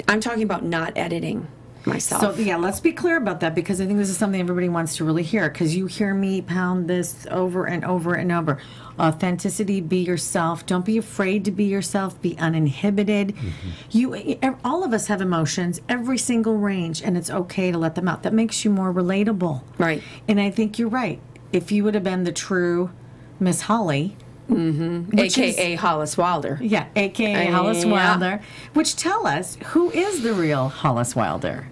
[0.08, 1.48] I'm talking about not editing
[1.86, 2.22] myself.
[2.22, 4.98] So yeah, let's be clear about that because I think this is something everybody wants
[4.98, 5.50] to really hear.
[5.50, 8.60] Because you hear me pound this over and over and over.
[9.00, 10.66] Authenticity, be yourself.
[10.66, 12.22] Don't be afraid to be yourself.
[12.22, 13.30] Be uninhibited.
[13.30, 13.70] Mm-hmm.
[13.92, 17.96] You, e- all of us have emotions, every single range, and it's okay to let
[17.96, 18.24] them out.
[18.24, 19.64] That makes you more relatable.
[19.78, 20.04] Right.
[20.28, 21.20] And I think you're right.
[21.52, 22.92] If you would have been the true
[23.40, 24.18] Miss Holly,
[24.50, 26.58] which is- AKA Hollis Wilder.
[26.62, 27.92] yeah, aka Hollis Yeah.
[27.92, 28.42] Wilder,
[28.74, 31.68] which tell us who is the real Hollis Wilder.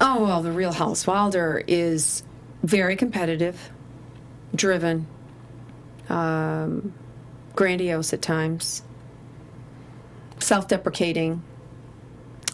[0.00, 2.22] Oh, well, the real Hollis Wilder is
[2.62, 3.70] very competitive,
[4.54, 5.06] driven,
[6.08, 6.92] um,
[7.54, 8.82] grandiose at times,
[10.40, 11.42] self deprecating,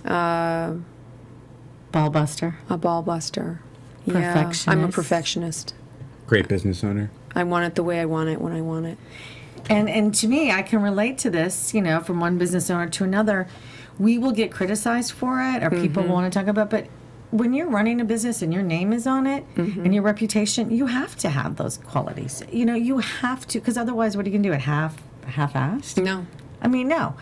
[0.04, 0.74] uh,
[1.92, 2.54] Ballbuster.
[2.68, 3.60] a ball buster.
[4.04, 4.94] Yeah, I'm a Perfectionist.
[4.94, 5.74] perfectionist.
[6.26, 7.10] Great business owner.
[7.34, 8.98] I want it the way I want it when I want it.
[9.68, 11.74] And and to me, I can relate to this.
[11.74, 13.46] You know, from one business owner to another,
[13.98, 16.12] we will get criticized for it, or people Mm-hmm.
[16.12, 16.70] want to talk about.
[16.70, 16.86] But
[17.30, 19.84] when you're running a business and your name is on it Mm-hmm.
[19.84, 22.42] and your reputation, you have to have those qualities.
[22.50, 24.52] You know, you have to, because otherwise, what are you going to do?
[24.54, 24.96] It half
[25.26, 26.02] half-assed?
[26.02, 26.26] No.
[26.62, 27.14] I mean, no.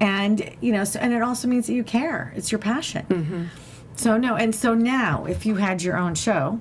[0.00, 2.32] And you know, so, and it also means that you care.
[2.36, 3.06] It's your passion.
[3.08, 3.44] Mm-hmm.
[3.96, 6.60] So no, and so now, if you had your own show,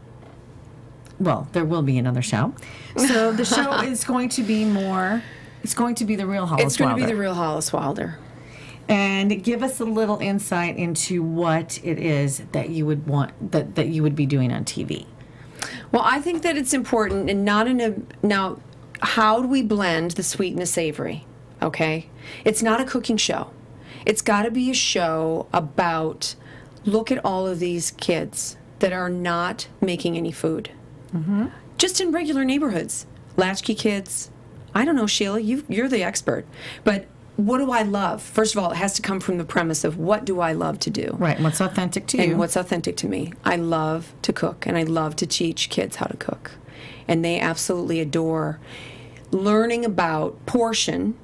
[1.20, 2.53] well, there will be another show.
[2.97, 5.24] So the show is going to be more.
[5.63, 7.16] It's going to be the real Hollis It's going to be Wilder.
[7.16, 8.20] the real Hollis Wilder.
[8.88, 13.76] And give us a little insight into what it is that you would want that
[13.76, 15.07] that you would be doing on TV.
[15.91, 18.59] Well, I think that it's important and not in a now
[19.01, 21.26] how do we blend the sweet and the savory?
[21.61, 22.09] Okay?
[22.43, 23.49] It's not a cooking show.
[24.05, 26.36] It's got to be a show about
[26.86, 30.70] look at all of these kids that are not making any food.
[31.16, 31.45] Mm-hmm.
[31.78, 33.05] Just in regular neighborhoods.
[33.38, 34.30] Latchkey kids.
[34.74, 36.45] I don't know, Sheila, you you're the expert.
[36.84, 37.05] But
[37.38, 38.22] what do I love?
[38.22, 40.80] First of all, it has to come from the premise of what do I love
[40.80, 41.16] to do?
[41.18, 41.39] Right.
[41.39, 42.24] What's authentic to you?
[42.24, 43.34] and what's authentic to me.
[43.43, 46.51] I love to cook and I love to teach kids how to cook.
[47.07, 48.59] And they absolutely adore
[49.32, 51.18] learning about portion.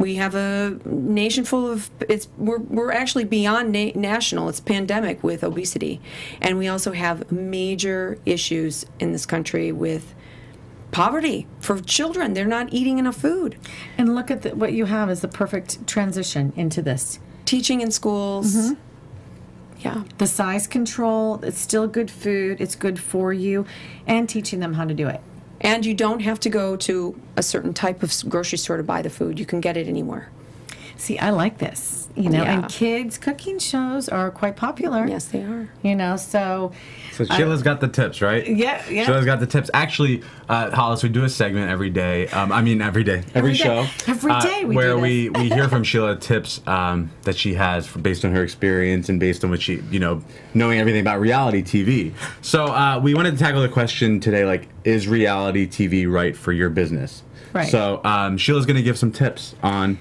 [0.00, 4.48] We have a nation full of it's we're we're actually beyond na- national.
[4.48, 6.00] It's pandemic with obesity.
[6.40, 10.14] And we also have major issues in this country with
[10.90, 12.32] poverty for children.
[12.32, 13.56] They're not eating enough food.
[13.98, 17.20] and look at the, what you have is the perfect transition into this.
[17.44, 18.56] Teaching in schools.
[18.56, 18.74] Mm-hmm.
[19.80, 20.04] Yeah.
[20.18, 21.40] The size control.
[21.42, 22.60] It's still good food.
[22.60, 23.66] It's good for you,
[24.06, 25.20] and teaching them how to do it.
[25.60, 29.02] And you don't have to go to a certain type of grocery store to buy
[29.02, 29.38] the food.
[29.38, 30.30] You can get it anywhere.
[30.96, 31.99] See, I like this.
[32.16, 32.52] You know, Yeah.
[32.54, 35.06] and kids cooking shows are quite popular.
[35.06, 35.68] Yes, they are.
[35.82, 36.72] You know, so
[37.12, 38.46] So Sheila's got the tips, right?
[38.46, 39.04] Yeah, yeah.
[39.04, 39.70] Sheila's got the tips.
[39.72, 42.26] Actually, uh, Hollis, we do a segment every day.
[42.28, 43.58] Um, I mean, every day, every, Every day.
[43.58, 43.86] show.
[44.08, 47.54] every day, uh, we where do we we hear from Sheila tips um, that she
[47.54, 50.22] has for, based on her experience and based on what she, you know,
[50.54, 52.12] knowing everything about reality TV.
[52.42, 56.52] So uh, we wanted to tackle the question today, like, is reality TV right for
[56.52, 57.22] your business?
[57.52, 57.68] Right.
[57.68, 59.98] So um, Sheila's going to give some tips on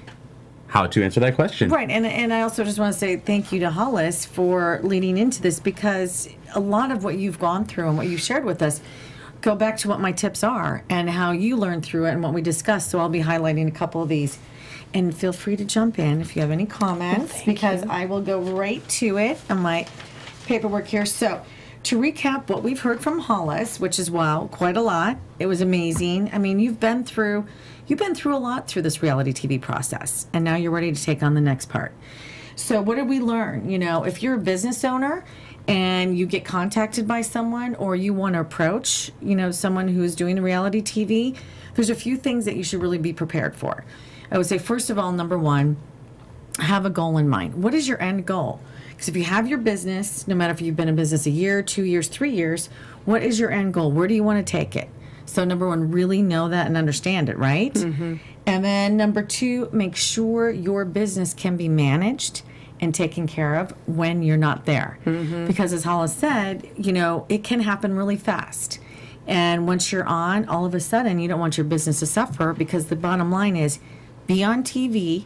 [0.69, 1.69] how to answer that question.
[1.69, 5.17] Right, and and I also just want to say thank you to Hollis for leading
[5.17, 8.61] into this because a lot of what you've gone through and what you've shared with
[8.61, 8.79] us
[9.41, 12.33] go back to what my tips are and how you learned through it and what
[12.33, 12.91] we discussed.
[12.91, 14.37] So I'll be highlighting a couple of these.
[14.93, 18.39] And feel free to jump in if you have any comments because I will go
[18.39, 19.87] right to it on my
[20.45, 21.05] paperwork here.
[21.05, 21.43] So,
[21.83, 25.17] to recap what we've heard from Hollis, which is wow, quite a lot.
[25.37, 26.31] It was amazing.
[26.33, 27.45] I mean, you've been through
[27.89, 31.03] you've been through a lot through this reality TV process, and now you're ready to
[31.03, 31.91] take on the next part.
[32.55, 33.69] So, what did we learn?
[33.69, 35.25] You know, if you're a business owner
[35.67, 40.15] and you get contacted by someone or you want to approach, you know, someone who's
[40.15, 41.37] doing reality TV,
[41.75, 43.83] there's a few things that you should really be prepared for.
[44.31, 45.77] I would say first of all, number 1,
[46.59, 47.63] have a goal in mind.
[47.63, 48.61] What is your end goal?
[48.89, 51.63] Because if you have your business, no matter if you've been in business a year,
[51.63, 52.67] two years, three years,
[53.05, 53.91] what is your end goal?
[53.91, 54.89] Where do you want to take it?
[55.29, 57.73] So, number one, really know that and understand it, right?
[57.73, 58.15] Mm-hmm.
[58.47, 62.41] And then number two, make sure your business can be managed
[62.79, 64.97] and taken care of when you're not there.
[65.05, 65.45] Mm-hmm.
[65.45, 68.79] Because, as Hollis said, you know, it can happen really fast.
[69.27, 72.51] And once you're on, all of a sudden, you don't want your business to suffer
[72.51, 73.77] because the bottom line is
[74.25, 75.25] be on TV,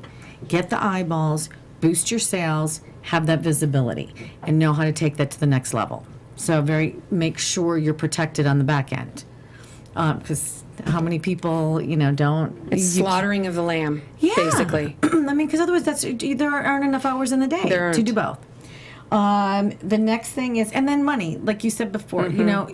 [0.50, 1.48] get the eyeballs,
[1.80, 5.74] boost your sales, have that visibility, and know how to take that to the next
[5.74, 6.06] level.
[6.36, 9.24] So, very make sure you're protected on the back end.
[9.94, 12.56] Because how many people, you know, don't.
[12.72, 14.34] It's you- slaughtering of the lamb, yeah.
[14.36, 14.98] basically.
[15.04, 18.14] I mean, because otherwise, that's there aren't enough hours in the day There to do
[18.14, 18.40] both.
[19.12, 22.40] Um, the next thing is, and then money, like you said before, Mm-hmm.
[22.40, 22.70] you know,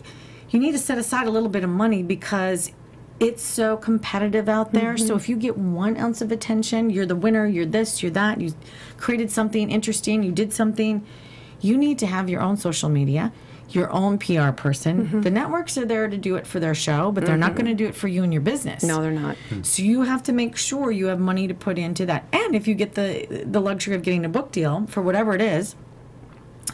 [0.49, 2.71] you need to set aside a little bit of money because
[3.19, 4.93] it's so competitive out there.
[4.93, 5.07] Mm-hmm.
[5.07, 7.45] So if you get one ounce of attention, you're the winner.
[7.45, 8.01] You're this.
[8.01, 8.39] You're that.
[8.39, 8.53] You
[8.97, 10.23] created something interesting.
[10.23, 11.05] You did something.
[11.59, 13.33] You need to have your own social media.
[13.71, 15.05] Your own PR person.
[15.07, 15.21] Mm-hmm.
[15.21, 17.73] The networks are there to do it for their show, but they're not going to
[17.75, 18.83] do it for you and your business.
[18.83, 19.37] No, they're not.
[19.63, 22.25] So you have to make sure you have money to put into that.
[22.33, 25.41] And if you get the the luxury of getting a book deal for whatever it
[25.41, 25.75] is,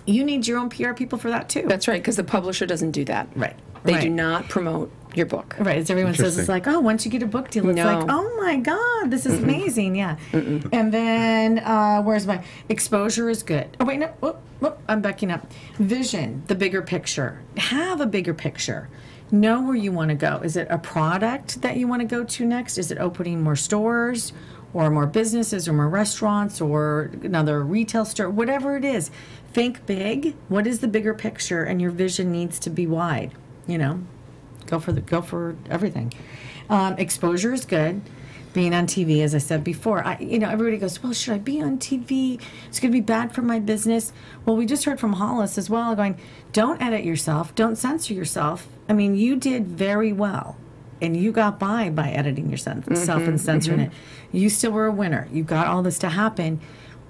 [0.06, 1.64] you need your own PR people for that too.
[1.68, 3.28] That's right, because the publisher doesn't do that.
[3.36, 3.56] Right.
[3.84, 4.02] They Right.
[4.02, 5.56] do not promote your book.
[5.60, 7.86] Right, as everyone says, it's like, oh, once you get a book deal, it's No.
[8.00, 9.96] like, oh my God, this is amazing.
[9.96, 10.18] Yeah.
[10.34, 13.76] And then, uh, where's my exposure is good.
[13.80, 15.52] Oh, wait, no, whoop, whoop, I'm backing up.
[15.78, 17.42] Vision, the bigger picture.
[17.58, 18.90] Have a bigger picture.
[19.32, 20.38] Know where you want to go.
[20.44, 22.78] Is it a product that you want to go to next?
[22.78, 24.34] Is it opening more stores
[24.74, 28.30] or more businesses or more restaurants or another retail store?
[28.30, 29.10] Whatever it is,
[29.52, 30.36] think big.
[30.48, 31.64] What is the bigger picture?
[31.64, 33.32] And your vision needs to be wide,
[33.66, 34.02] you know?
[34.68, 36.14] Go for the go for everything.
[36.70, 38.02] Um, exposure is good.
[38.54, 41.40] Being on TV, as I said before, I you know everybody goes, well, should I
[41.40, 42.40] be on TV?
[42.70, 44.14] It's going to be bad for my business.
[44.46, 46.18] Well, we just heard from Hollis as well, going,
[46.54, 48.68] don't edit yourself, don't censor yourself.
[48.88, 50.56] I mean, you did very well,
[51.02, 52.88] and you got by by editing yourself
[53.28, 53.92] and censoring it.
[54.32, 55.28] You still were a winner.
[55.34, 56.62] You got all this to happen,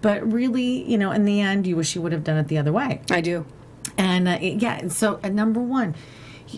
[0.01, 2.57] but really, you know, in the end, you wish you would have done it the
[2.57, 3.01] other way.
[3.11, 3.45] I do.
[3.99, 5.93] And uh, it- yeah, so uh, number one,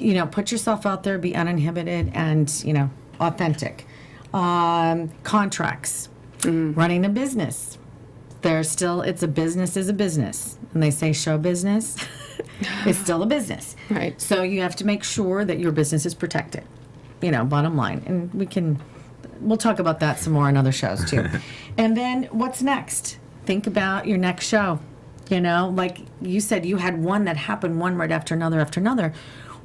[0.01, 2.89] you know, put yourself out there, be uninhibited, and you know,
[3.19, 3.85] authentic.
[4.33, 6.09] Um, contracts,
[6.43, 7.77] running a business.
[8.41, 11.97] There's still, it's a business is a business, and they say show business.
[12.85, 14.19] it's still a business, Right.
[14.21, 16.63] So you have to make sure that your business is protected.
[17.21, 18.79] You know, bottom line, and we can,
[19.41, 21.25] we'll talk about that some more in other shows too.
[21.77, 23.17] and then what's next?
[23.45, 24.79] Think about your next show.
[25.29, 28.79] You know, like you said, you had one that happened one right after another after
[28.79, 29.13] another.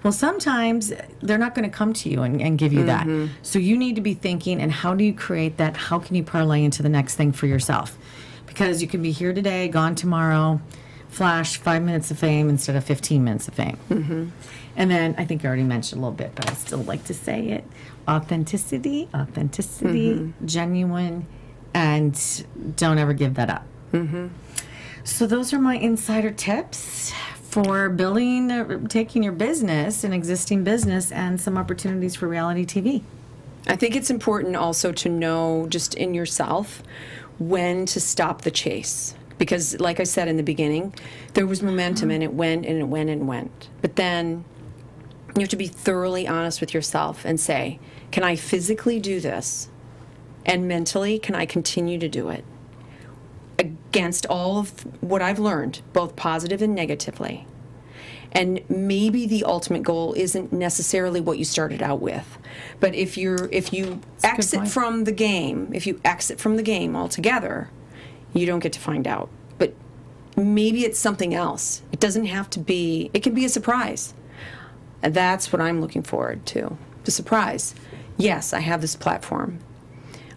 [0.03, 3.07] Well, sometimes they're not going to come to you and, and give you that.
[3.07, 3.33] Mm-hmm.
[3.43, 5.77] So you need to be thinking, and how do you create that?
[5.77, 7.97] How can you parlay into the next thing for yourself?
[8.47, 10.61] Because you can be here today, gone tomorrow,
[11.09, 13.79] flash five minutes of fame instead of 15 minutes of fame.
[13.89, 14.29] Mm-hmm.
[14.77, 17.15] And then I think I already mentioned a little bit, but I still like to
[17.15, 17.65] say it
[18.09, 20.47] authenticity, authenticity, mm-hmm.
[20.47, 21.27] genuine,
[21.73, 22.45] and
[22.77, 23.65] don't ever give that up.
[25.05, 27.13] So those are my insider tips
[27.53, 33.03] for building, uh, taking your business, an existing business, and some opportunities for reality TV.
[33.67, 36.83] I think it's important also to know just in yourself
[37.39, 39.15] when to stop the chase.
[39.37, 40.95] Because, like I said in the beginning,
[41.35, 43.69] there was momentum and it went and it went and went.
[43.83, 44.47] But then
[45.37, 47.79] you have to be thoroughly honest with yourself and say,
[48.13, 49.69] can I physically do this?
[50.47, 52.47] And mentally, can I continue to do it?
[53.63, 54.71] Against all of
[55.03, 57.47] what I've learned, both positive and negatively.
[58.33, 62.39] And maybe the ultimate goal isn't necessarily what you started out with.
[62.81, 66.63] But if you're if you good exit from the game, if you exit from the
[66.63, 67.69] game altogether,
[68.33, 69.29] you don't get to find out.
[69.59, 69.75] But
[70.35, 71.83] maybe it's something else.
[71.93, 74.15] It doesn't have to be it can be a surprise.
[75.03, 76.79] And that's what I'm looking forward to.
[77.05, 77.75] The surprise.
[78.17, 79.59] Yes, I have this platform.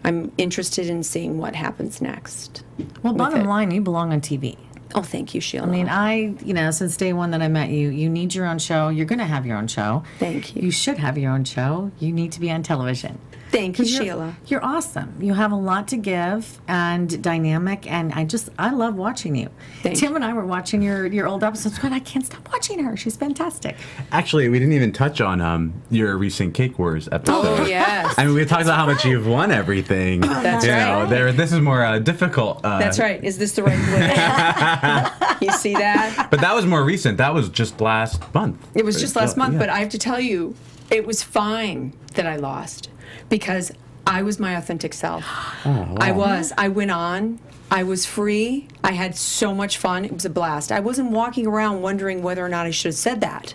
[0.06, 2.62] I'm interested in seeing what happens next.
[3.02, 3.46] Well, bottom it.
[3.46, 4.56] line, you belong on TV.
[4.94, 5.66] Oh, thank you, Sheila.
[5.66, 8.46] I mean, I, you know, since day one that I met you, you need your
[8.46, 8.88] own show.
[8.88, 10.04] You're going to have your own show.
[10.20, 10.62] Thank you.
[10.62, 11.90] You should have your own show.
[11.98, 13.18] You need to be on television.
[13.50, 14.36] Thank you, 'Cause you're, Sheila.
[14.46, 15.14] You're awesome.
[15.20, 19.48] You have a lot to give and dynamic, and I just I love watching you.
[19.82, 21.78] Thank Tim and I were watching your your old episodes.
[21.78, 22.96] God, I can't stop watching her.
[22.96, 23.76] She's fantastic.
[24.12, 27.34] Actually, we didn't even touch on um, your recent Cake Wars episode.
[27.44, 28.14] Oh, yes.
[28.18, 30.20] I mean, we talked about how much you've won everything.
[30.20, 30.86] That's you right.
[31.04, 32.64] Know, there, this is more uh, difficult.
[32.64, 33.22] Uh, That's right.
[33.22, 35.36] Is this the right way?
[35.46, 36.28] you see that?
[36.30, 37.18] But that was more recent.
[37.18, 38.58] That was just last month.
[38.74, 39.58] It was just last month, Yeah.
[39.60, 40.54] but I have to tell you,
[40.90, 42.88] it was fine that I lost
[43.28, 43.72] because
[44.06, 45.24] I was my authentic self.
[45.64, 46.52] Oh, I was.
[46.56, 47.40] I went on.
[47.72, 48.68] I was free.
[48.84, 50.04] I had so much fun.
[50.04, 50.70] It was a blast.
[50.70, 53.54] I wasn't walking around wondering whether or not I should have said that.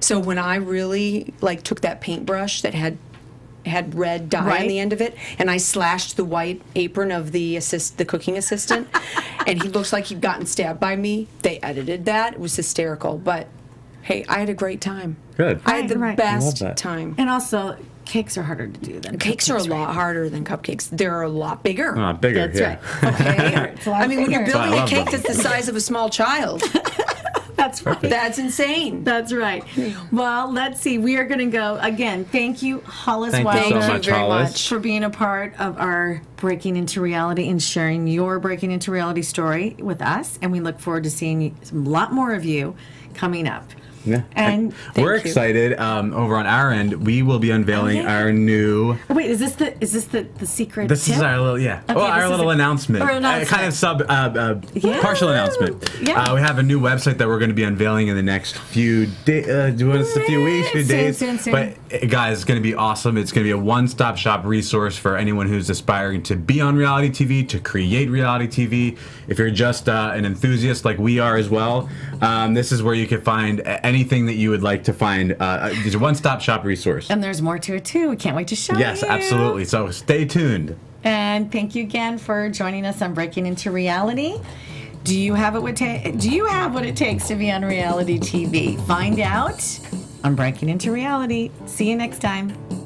[0.00, 2.98] So when I really like took that paintbrush that had
[3.64, 7.32] had red dye on the end of it, and I slashed the white apron of
[7.32, 8.86] the assist, the cooking assistant,
[9.46, 11.26] and he looks like he'd gotten stabbed by me.
[11.42, 12.34] They edited that.
[12.34, 13.48] It was hysterical, but
[14.02, 15.16] hey, I had a great time.
[15.36, 15.60] Good.
[15.64, 16.16] I had the Right, right.
[16.18, 17.14] best time.
[17.18, 17.76] And also,
[18.06, 19.80] cakes are harder to do than Cakes are a cupcakes, right?
[19.80, 20.88] lot harder than cupcakes.
[20.90, 21.96] They're a lot bigger.
[21.98, 22.78] Uh, bigger, That's yeah.
[23.02, 23.14] right.
[23.20, 23.72] Okay.
[23.74, 24.56] It's a lot I mean, when you're bigger.
[24.58, 25.20] why I building a cake them.
[25.22, 26.62] that's the size of a small child,
[27.56, 28.00] That's right.
[28.00, 29.02] that's insane.
[29.02, 29.64] That's right.
[30.12, 30.98] Well, let's see.
[30.98, 32.24] We are going to go again.
[32.26, 34.50] Thank you, Hollis Thank you so Thank you much, very Hollis.
[34.52, 34.68] much.
[34.68, 39.22] for being a part of our breaking into reality and sharing your breaking into reality
[39.22, 40.38] story with us.
[40.42, 42.76] And we look forward to seeing a lot more of you
[43.14, 43.64] coming up.
[44.06, 44.22] Yeah.
[44.34, 45.78] And we're excited.
[45.78, 48.18] Um, over on our end, we will be unveiling Oh, yeah.
[48.18, 48.96] our new.
[49.10, 50.88] wait, is this the is this the the secret?
[50.88, 51.80] This is our little yeah.
[51.84, 53.02] Okay, well, our little a- announcement.
[53.04, 53.48] or Uh, announcement.
[53.48, 55.00] kind of sub uh, uh, Yeah.
[55.02, 55.90] partial announcement.
[56.00, 56.22] Yeah.
[56.22, 58.56] Uh, we have a new website that we're going to be unveiling in the next
[58.56, 59.48] few days.
[59.48, 61.18] Uh, do it's a few weeks, few Soon, days.
[61.18, 61.52] soon, soon.
[61.52, 63.16] But uh, guys, it's going to be awesome.
[63.16, 66.76] It's going to be a one-stop shop resource for anyone who's aspiring to be on
[66.76, 68.98] reality TV, to create reality TV.
[69.28, 71.88] If you're just uh, an enthusiast like we are as well,
[72.20, 75.32] um, this is where you can find a- anything that you would like to find.
[75.32, 77.10] Uh, uh, it's a one-stop shop resource.
[77.10, 78.10] And there's more to it too.
[78.10, 78.80] We can't wait to show you.
[78.80, 79.08] Yes, you.
[79.08, 79.64] absolutely.
[79.64, 80.78] So stay tuned.
[81.02, 84.36] And thank you again for joining us on Breaking Into Reality.
[85.04, 87.64] Do you have it what ta- do you have what it takes to be on
[87.64, 88.78] reality TV?
[88.86, 89.62] Find out
[90.24, 91.50] on Breaking Into Reality.
[91.66, 92.85] See you next time.